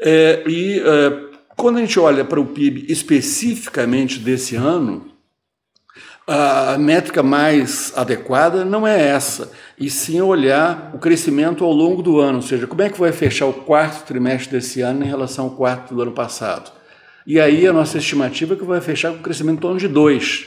É, 0.00 0.42
e 0.46 0.80
é, 0.80 1.36
quando 1.56 1.78
a 1.78 1.80
gente 1.80 1.98
olha 1.98 2.24
para 2.24 2.40
o 2.40 2.46
PIB 2.46 2.86
especificamente 2.88 4.18
desse 4.18 4.56
ano, 4.56 5.15
a 6.26 6.76
métrica 6.76 7.22
mais 7.22 7.92
adequada 7.96 8.64
não 8.64 8.86
é 8.86 9.08
essa, 9.08 9.52
e 9.78 9.88
sim 9.88 10.20
olhar 10.20 10.90
o 10.92 10.98
crescimento 10.98 11.64
ao 11.64 11.72
longo 11.72 12.02
do 12.02 12.18
ano, 12.18 12.36
ou 12.36 12.42
seja, 12.42 12.66
como 12.66 12.82
é 12.82 12.88
que 12.88 12.98
vai 12.98 13.12
fechar 13.12 13.46
o 13.46 13.52
quarto 13.52 14.04
trimestre 14.04 14.56
desse 14.56 14.80
ano 14.80 15.04
em 15.04 15.08
relação 15.08 15.44
ao 15.44 15.50
quarto 15.52 15.94
do 15.94 16.02
ano 16.02 16.12
passado. 16.12 16.72
E 17.24 17.38
aí 17.38 17.66
a 17.66 17.72
nossa 17.72 17.98
estimativa 17.98 18.54
é 18.54 18.56
que 18.56 18.64
vai 18.64 18.80
fechar 18.80 19.12
com 19.12 19.18
um 19.18 19.22
crescimento 19.22 19.58
em 19.58 19.60
torno 19.60 19.78
de 19.78 19.86
2, 19.86 20.46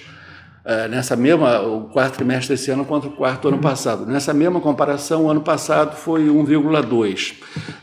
é, 0.66 0.88
nessa 0.90 1.16
mesma, 1.16 1.62
o 1.62 1.86
quarto 1.86 2.16
trimestre 2.16 2.56
desse 2.56 2.70
ano 2.70 2.84
contra 2.84 3.10
o 3.10 3.14
quarto 3.14 3.44
do 3.44 3.48
ano 3.48 3.60
passado. 3.60 4.06
Nessa 4.06 4.34
mesma 4.34 4.60
comparação, 4.60 5.26
o 5.26 5.30
ano 5.30 5.42
passado 5.42 5.96
foi 5.96 6.28
1,2. 6.28 7.36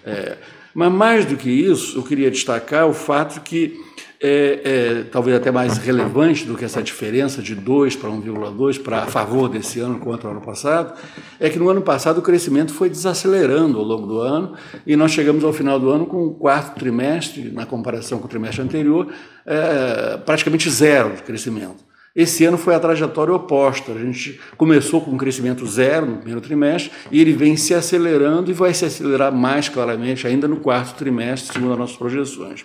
É, 0.05 0.37
mas 0.75 0.93
mais 0.93 1.25
do 1.25 1.37
que 1.37 1.51
isso, 1.51 1.99
eu 1.99 2.03
queria 2.03 2.31
destacar 2.31 2.87
o 2.87 2.93
fato 2.93 3.41
que 3.41 3.81
é, 4.21 4.61
é, 4.65 5.03
talvez 5.11 5.37
até 5.37 5.51
mais 5.51 5.79
relevante 5.79 6.45
do 6.45 6.57
que 6.57 6.65
essa 6.65 6.83
diferença 6.83 7.43
de 7.43 7.55
2 7.55 7.97
para 7.97 8.11
1,2 8.11 8.83
para 8.83 9.03
a 9.03 9.07
favor 9.07 9.49
desse 9.49 9.81
ano 9.81 9.99
contra 9.99 10.29
o 10.29 10.33
ano 10.33 10.41
passado, 10.41 10.99
é 11.39 11.51
que 11.51 11.59
no 11.59 11.69
ano 11.69 11.83
passado 11.83 12.19
o 12.19 12.23
crescimento 12.23 12.73
foi 12.73 12.89
desacelerando 12.89 13.79
ao 13.79 13.85
longo 13.85 14.07
do 14.07 14.21
ano 14.21 14.55
e 14.87 14.97
nós 14.97 15.13
chegamos 15.13 15.45
ao 15.45 15.53
final 15.53 15.79
do 15.79 15.91
ano 15.91 16.07
com 16.07 16.25
o 16.25 16.35
quarto 16.35 16.79
trimestre, 16.79 17.51
na 17.51 17.67
comparação 17.67 18.19
com 18.19 18.27
o 18.27 18.29
trimestre 18.29 18.63
anterior, 18.63 19.13
é, 19.45 20.17
praticamente 20.19 20.69
zero 20.71 21.17
de 21.17 21.23
crescimento. 21.23 21.85
Esse 22.17 22.47
ano 22.47 22.57
foi 22.57 22.75
a 22.75 22.81
trajetória 22.81 23.35
oposta. 23.35 23.93
A 23.93 23.99
gente 23.99 24.41
começou 24.57 25.03
com 25.03 25.11
um 25.11 25.19
crescimento 25.19 25.67
zero 25.67 26.07
no 26.07 26.17
primeiro 26.17 26.41
trimestre 26.41 26.91
e 27.13 27.21
ele 27.21 27.35
vem 27.35 27.59
se 27.59 27.75
acelerando 27.75 28.51
e 28.51 28.55
vai 28.55 28.73
se 28.73 28.87
acelerar 28.87 29.31
mais 29.31 29.69
claramente 29.69 30.27
ainda 30.27 30.49
no 30.49 30.57
quarto 30.57 30.97
trimestre, 30.97 31.53
segundo 31.53 31.73
as 31.73 31.79
nossas 31.79 31.97
projeções. 31.97 32.65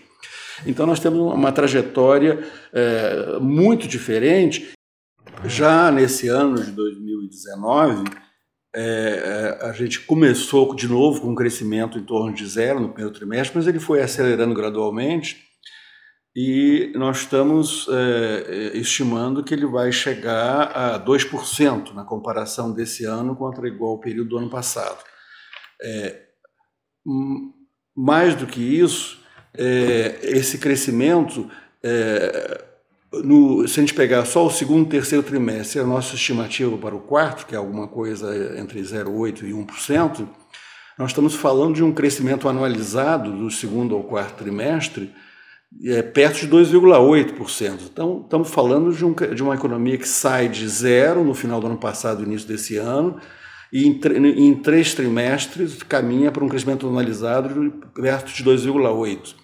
Então, 0.66 0.86
nós 0.86 1.00
temos 1.00 1.20
uma 1.20 1.52
trajetória 1.52 2.44
é, 2.74 3.40
muito 3.40 3.88
diferente. 3.88 4.72
Já 5.46 5.92
nesse 5.92 6.28
ano 6.28 6.62
de 6.62 6.72
2019, 6.72 8.04
é, 8.74 9.58
é, 9.62 9.66
a 9.66 9.74
gente 9.74 10.00
começou 10.02 10.74
de 10.74 10.88
novo 10.88 11.22
com 11.22 11.32
um 11.32 11.36
crescimento 11.36 11.98
em 11.98 12.04
torno 12.04 12.34
de 12.34 12.46
zero 12.48 12.80
no 12.80 12.90
primeiro 12.90 13.14
trimestre, 13.14 13.58
mas 13.58 13.68
ele 13.68 13.80
foi 13.80 14.02
acelerando 14.02 14.56
gradualmente 14.56 15.52
e 16.34 16.94
nós 16.96 17.18
estamos 17.18 17.88
é, 17.90 18.72
estimando 18.78 19.44
que 19.44 19.54
ele 19.54 19.66
vai 19.66 19.92
chegar 19.92 20.72
a 20.72 21.06
2% 21.06 21.94
na 21.94 22.06
comparação 22.06 22.74
desse 22.74 23.04
ano 23.04 23.36
contra 23.36 23.68
igual 23.68 24.00
período 24.00 24.30
do 24.30 24.38
ano 24.38 24.50
passado. 24.50 25.04
É, 25.84 26.28
mais 27.94 28.36
do 28.36 28.48
que 28.48 28.62
isso, 28.62 29.21
é, 29.58 30.20
esse 30.24 30.58
crescimento, 30.58 31.50
é, 31.84 32.64
no, 33.12 33.68
se 33.68 33.80
a 33.80 33.84
gente 33.84 33.94
pegar 33.94 34.26
só 34.26 34.46
o 34.46 34.52
segundo 34.52 34.88
e 34.88 34.90
terceiro 34.90 35.24
trimestre, 35.24 35.80
a 35.80 35.86
nossa 35.86 36.16
estimativa 36.16 36.78
para 36.78 36.96
o 36.96 37.00
quarto, 37.00 37.46
que 37.46 37.56
é 37.56 37.58
alguma 37.58 37.88
coisa 37.88 38.58
entre 38.60 38.82
0,8% 38.82 39.44
e 39.44 39.52
1%, 39.52 40.28
nós 40.98 41.12
estamos 41.12 41.34
falando 41.36 41.76
de 41.76 41.84
um 41.84 41.92
crescimento 41.92 42.48
anualizado 42.48 43.32
do 43.32 43.50
segundo 43.50 43.96
ao 43.96 44.04
quarto 44.04 44.44
trimestre 44.44 45.12
é, 45.86 46.02
perto 46.02 46.42
de 46.42 46.48
2,8%. 46.48 47.80
Então, 47.92 48.22
estamos 48.24 48.50
falando 48.50 48.94
de, 48.94 49.06
um, 49.06 49.14
de, 49.14 49.42
uma 49.42 49.56
economia 49.56 49.98
que 49.98 50.08
sai 50.08 50.50
de 50.50 50.68
zero 50.68 51.24
no 51.24 51.34
final 51.34 51.60
do 51.60 51.68
ano 51.68 51.78
passado, 51.78 52.24
início 52.24 52.48
desse 52.48 52.78
ano, 52.78 53.18
e 53.72 53.88
em, 53.88 54.00
em 54.48 54.54
três 54.56 54.94
trimestres 54.94 55.82
caminha 55.84 56.32
para 56.32 56.44
um 56.44 56.50
crescimento 56.50 56.88
anualizado 56.88 57.72
perto 57.94 58.34
de 58.34 58.44
2,8%. 58.44 59.36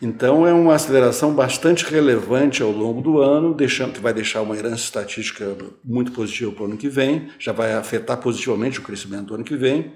Então, 0.00 0.46
é 0.46 0.52
uma 0.52 0.74
aceleração 0.74 1.34
bastante 1.34 1.84
relevante 1.84 2.62
ao 2.62 2.70
longo 2.70 3.02
do 3.02 3.20
ano, 3.20 3.52
deixando, 3.52 3.94
que 3.94 4.00
vai 4.00 4.14
deixar 4.14 4.42
uma 4.42 4.56
herança 4.56 4.84
estatística 4.84 5.56
muito 5.84 6.12
positiva 6.12 6.52
para 6.52 6.62
o 6.62 6.66
ano 6.66 6.76
que 6.76 6.88
vem, 6.88 7.28
já 7.36 7.52
vai 7.52 7.72
afetar 7.72 8.16
positivamente 8.18 8.78
o 8.78 8.82
crescimento 8.82 9.26
do 9.26 9.34
ano 9.34 9.42
que 9.42 9.56
vem. 9.56 9.94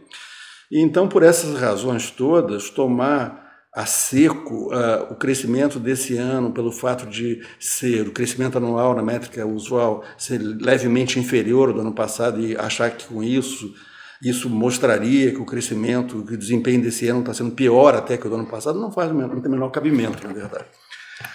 E 0.68 0.80
então, 0.80 1.06
por 1.06 1.22
essas 1.22 1.56
razões 1.56 2.10
todas, 2.10 2.68
tomar 2.68 3.41
a 3.74 3.86
seco 3.86 4.66
uh, 4.66 5.10
o 5.10 5.14
crescimento 5.14 5.78
desse 5.78 6.16
ano, 6.16 6.52
pelo 6.52 6.70
fato 6.70 7.06
de 7.06 7.42
ser 7.58 8.06
o 8.06 8.12
crescimento 8.12 8.58
anual 8.58 8.94
na 8.94 9.02
métrica 9.02 9.46
usual 9.46 10.04
ser 10.18 10.38
levemente 10.38 11.18
inferior 11.18 11.68
ao 11.68 11.74
do 11.74 11.80
ano 11.80 11.94
passado 11.94 12.38
e 12.40 12.54
achar 12.56 12.90
que 12.90 13.06
com 13.06 13.22
isso 13.22 13.74
isso 14.22 14.48
mostraria 14.48 15.32
que 15.32 15.40
o 15.40 15.44
crescimento, 15.44 16.24
que 16.24 16.34
o 16.34 16.38
desempenho 16.38 16.80
desse 16.80 17.08
ano 17.08 17.20
está 17.20 17.34
sendo 17.34 17.50
pior 17.50 17.94
até 17.94 18.16
que 18.16 18.24
o 18.24 18.30
do 18.30 18.36
ano 18.36 18.46
passado, 18.46 18.78
não 18.78 18.92
faz 18.92 19.10
não 19.10 19.40
tem 19.40 19.48
o 19.48 19.54
menor 19.54 19.70
cabimento, 19.70 20.24
na 20.24 20.32
verdade. 20.32 20.66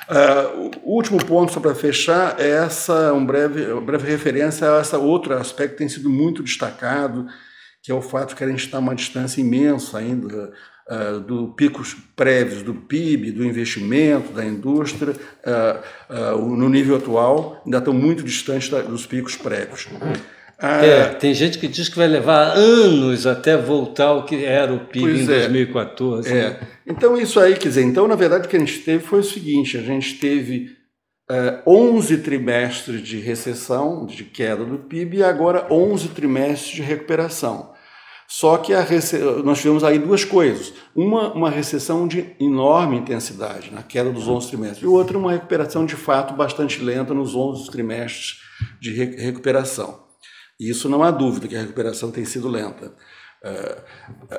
Uh, 0.10 0.72
o 0.84 0.96
último 0.96 1.18
ponto, 1.18 1.52
só 1.52 1.60
para 1.60 1.76
fechar, 1.76 2.40
é 2.40 2.50
essa 2.50 3.12
um 3.14 3.26
breve, 3.26 3.72
uma 3.72 3.82
breve 3.82 4.10
referência 4.10 4.72
a 4.72 4.80
esse 4.82 4.96
outro 4.96 5.34
aspecto 5.34 5.74
que 5.74 5.80
tem 5.80 5.90
sido 5.90 6.10
muito 6.10 6.42
destacado, 6.42 7.28
que 7.84 7.92
é 7.92 7.96
o 7.96 8.02
fato 8.02 8.36
que 8.36 8.44
a 8.44 8.48
gente 8.48 8.66
está 8.66 8.78
a 8.78 8.80
uma 8.80 8.96
distância 8.96 9.42
imensa 9.42 9.98
ainda 9.98 10.54
uh, 10.90 11.20
do 11.20 11.50
picos 11.50 11.96
prévios 12.16 12.64
do 12.64 12.74
PIB, 12.74 13.32
do 13.32 13.46
investimento, 13.46 14.32
da 14.34 14.46
indústria, 14.46 15.14
uh, 15.14 16.36
uh, 16.36 16.56
no 16.56 16.70
nível 16.70 16.98
atual, 16.98 17.62
ainda 17.66 17.78
estão 17.78 17.94
muito 17.94 18.24
distantes 18.24 18.70
da, 18.70 18.82
dos 18.82 19.06
picos 19.06 19.36
prévios. 19.36 19.88
É, 20.60 21.10
tem 21.10 21.36
gente 21.36 21.60
que 21.60 21.68
diz 21.68 21.88
que 21.88 21.96
vai 21.96 22.08
levar 22.08 22.58
anos 22.58 23.28
até 23.28 23.56
voltar 23.56 24.06
ao 24.06 24.26
que 24.26 24.44
era 24.44 24.74
o 24.74 24.80
PIB 24.86 25.22
em 25.22 25.26
2014. 25.26 26.30
É. 26.30 26.34
Né? 26.34 26.60
Então, 26.88 27.16
isso 27.16 27.40
aí, 27.40 27.54
quer 27.54 27.68
dizer, 27.68 27.84
então, 27.84 28.08
na 28.08 28.16
verdade, 28.16 28.48
o 28.48 28.50
que 28.50 28.56
a 28.56 28.60
gente 28.60 28.80
teve 28.80 29.04
foi 29.04 29.20
o 29.20 29.24
seguinte: 29.24 29.78
a 29.78 29.82
gente 29.82 30.16
teve 30.16 30.72
uh, 31.30 31.62
11 31.70 32.18
trimestres 32.20 33.04
de 33.04 33.20
recessão, 33.20 34.08
de 34.08 34.24
queda 34.24 34.66
do 34.66 34.80
PIB, 34.80 35.18
e 35.18 35.24
agora 35.24 35.68
11 35.70 36.08
trimestres 36.10 36.76
de 36.76 36.82
recuperação. 36.82 37.77
Só 38.28 38.58
que 38.58 38.74
rece... 38.76 39.18
nós 39.44 39.60
tivemos 39.60 39.86
aí 39.86 39.98
duas 39.98 40.26
coisas. 40.26 40.74
Uma, 40.94 41.34
uma 41.34 41.50
recessão 41.50 42.06
de 42.06 42.36
enorme 42.40 42.98
intensidade, 42.98 43.72
na 43.72 43.82
queda 43.82 44.12
dos 44.12 44.28
11 44.28 44.48
trimestres, 44.50 44.84
e 44.84 44.86
outra, 44.86 45.18
uma 45.18 45.32
recuperação 45.32 45.86
de 45.86 45.96
fato 45.96 46.34
bastante 46.34 46.84
lenta 46.84 47.14
nos 47.14 47.34
11 47.34 47.72
trimestres 47.72 48.42
de 48.82 48.92
re 48.92 49.16
recuperação. 49.16 50.06
E 50.60 50.70
isso 50.70 50.90
não 50.90 51.04
há 51.04 51.12
dúvida 51.12 51.48
que 51.48 51.56
a 51.56 51.62
recuperação 51.62 52.12
tem 52.12 52.26
sido 52.26 52.50
lenta. 52.50 52.94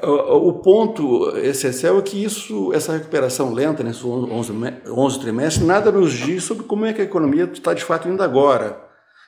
Uh, 0.04 0.32
o 0.34 0.52
ponto 0.54 1.30
essencial 1.38 1.98
é 1.98 2.02
que 2.02 2.22
isso, 2.22 2.72
essa 2.74 2.92
recuperação 2.92 3.54
lenta 3.54 3.82
nesses 3.82 4.04
11, 4.04 4.30
11 4.90 5.20
trimestres, 5.20 5.66
nada 5.66 5.90
nos 5.90 6.12
diz 6.12 6.42
sobre 6.42 6.64
como 6.64 6.84
é 6.84 6.92
que 6.92 7.00
a 7.00 7.04
economia 7.04 7.44
está 7.44 7.72
de 7.72 7.84
fato 7.84 8.08
indo 8.08 8.22
agora, 8.22 8.78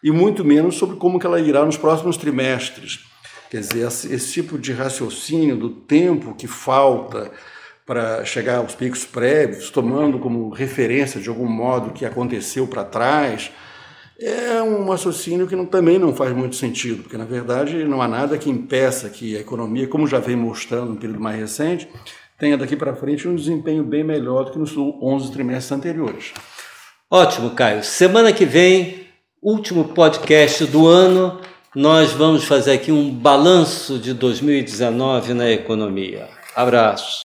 e 0.03 0.11
muito 0.11 0.44
menos 0.44 0.77
sobre 0.77 0.96
como 0.96 1.18
que 1.18 1.27
ela 1.27 1.40
irá 1.40 1.64
nos 1.64 1.79
próximos 1.79 2.16
trimestres. 2.16 3.10
Quer 3.50 3.60
dizer, 3.60 3.86
esse 3.86 4.32
tipo 4.32 4.56
de 4.56 4.72
raciocínio 4.72 5.56
do 5.56 5.70
tempo 5.70 6.36
que 6.36 6.46
falta 6.46 7.32
para 7.84 8.24
chegar 8.24 8.58
aos 8.58 8.76
picos 8.76 9.04
prévios, 9.04 9.70
tomando 9.70 10.20
como 10.20 10.50
referência 10.50 11.20
de 11.20 11.28
algum 11.28 11.48
modo 11.48 11.88
o 11.88 11.92
que 11.92 12.06
aconteceu 12.06 12.68
para 12.68 12.84
trás, 12.84 13.50
é 14.20 14.62
um 14.62 14.88
raciocínio 14.88 15.48
que 15.48 15.56
não, 15.56 15.66
também 15.66 15.98
não 15.98 16.14
faz 16.14 16.32
muito 16.32 16.54
sentido, 16.54 17.02
porque 17.02 17.16
na 17.16 17.24
verdade 17.24 17.82
não 17.84 18.00
há 18.00 18.06
nada 18.06 18.38
que 18.38 18.48
impeça 18.48 19.08
que 19.08 19.36
a 19.36 19.40
economia, 19.40 19.88
como 19.88 20.06
já 20.06 20.20
vem 20.20 20.36
mostrando 20.36 20.90
no 20.90 20.96
período 20.96 21.20
mais 21.20 21.40
recente, 21.40 21.88
tenha 22.38 22.56
daqui 22.56 22.76
para 22.76 22.94
frente 22.94 23.26
um 23.26 23.34
desempenho 23.34 23.82
bem 23.82 24.04
melhor 24.04 24.44
do 24.44 24.52
que 24.52 24.58
nos 24.60 24.76
11 24.76 25.32
trimestres 25.32 25.72
anteriores. 25.72 26.32
Ótimo, 27.10 27.50
Caio. 27.50 27.82
Semana 27.82 28.32
que 28.32 28.44
vem, 28.44 29.08
último 29.42 29.86
podcast 29.86 30.64
do 30.66 30.86
ano 30.86 31.40
nós 31.74 32.11
vamos 32.11 32.44
fazer 32.44 32.72
aqui 32.72 32.90
um 32.90 33.11
balanço 33.12 33.98
de 33.98 34.12
2019 34.12 35.35
na 35.35 35.48
economia. 35.48 36.28
Abraços. 36.54 37.20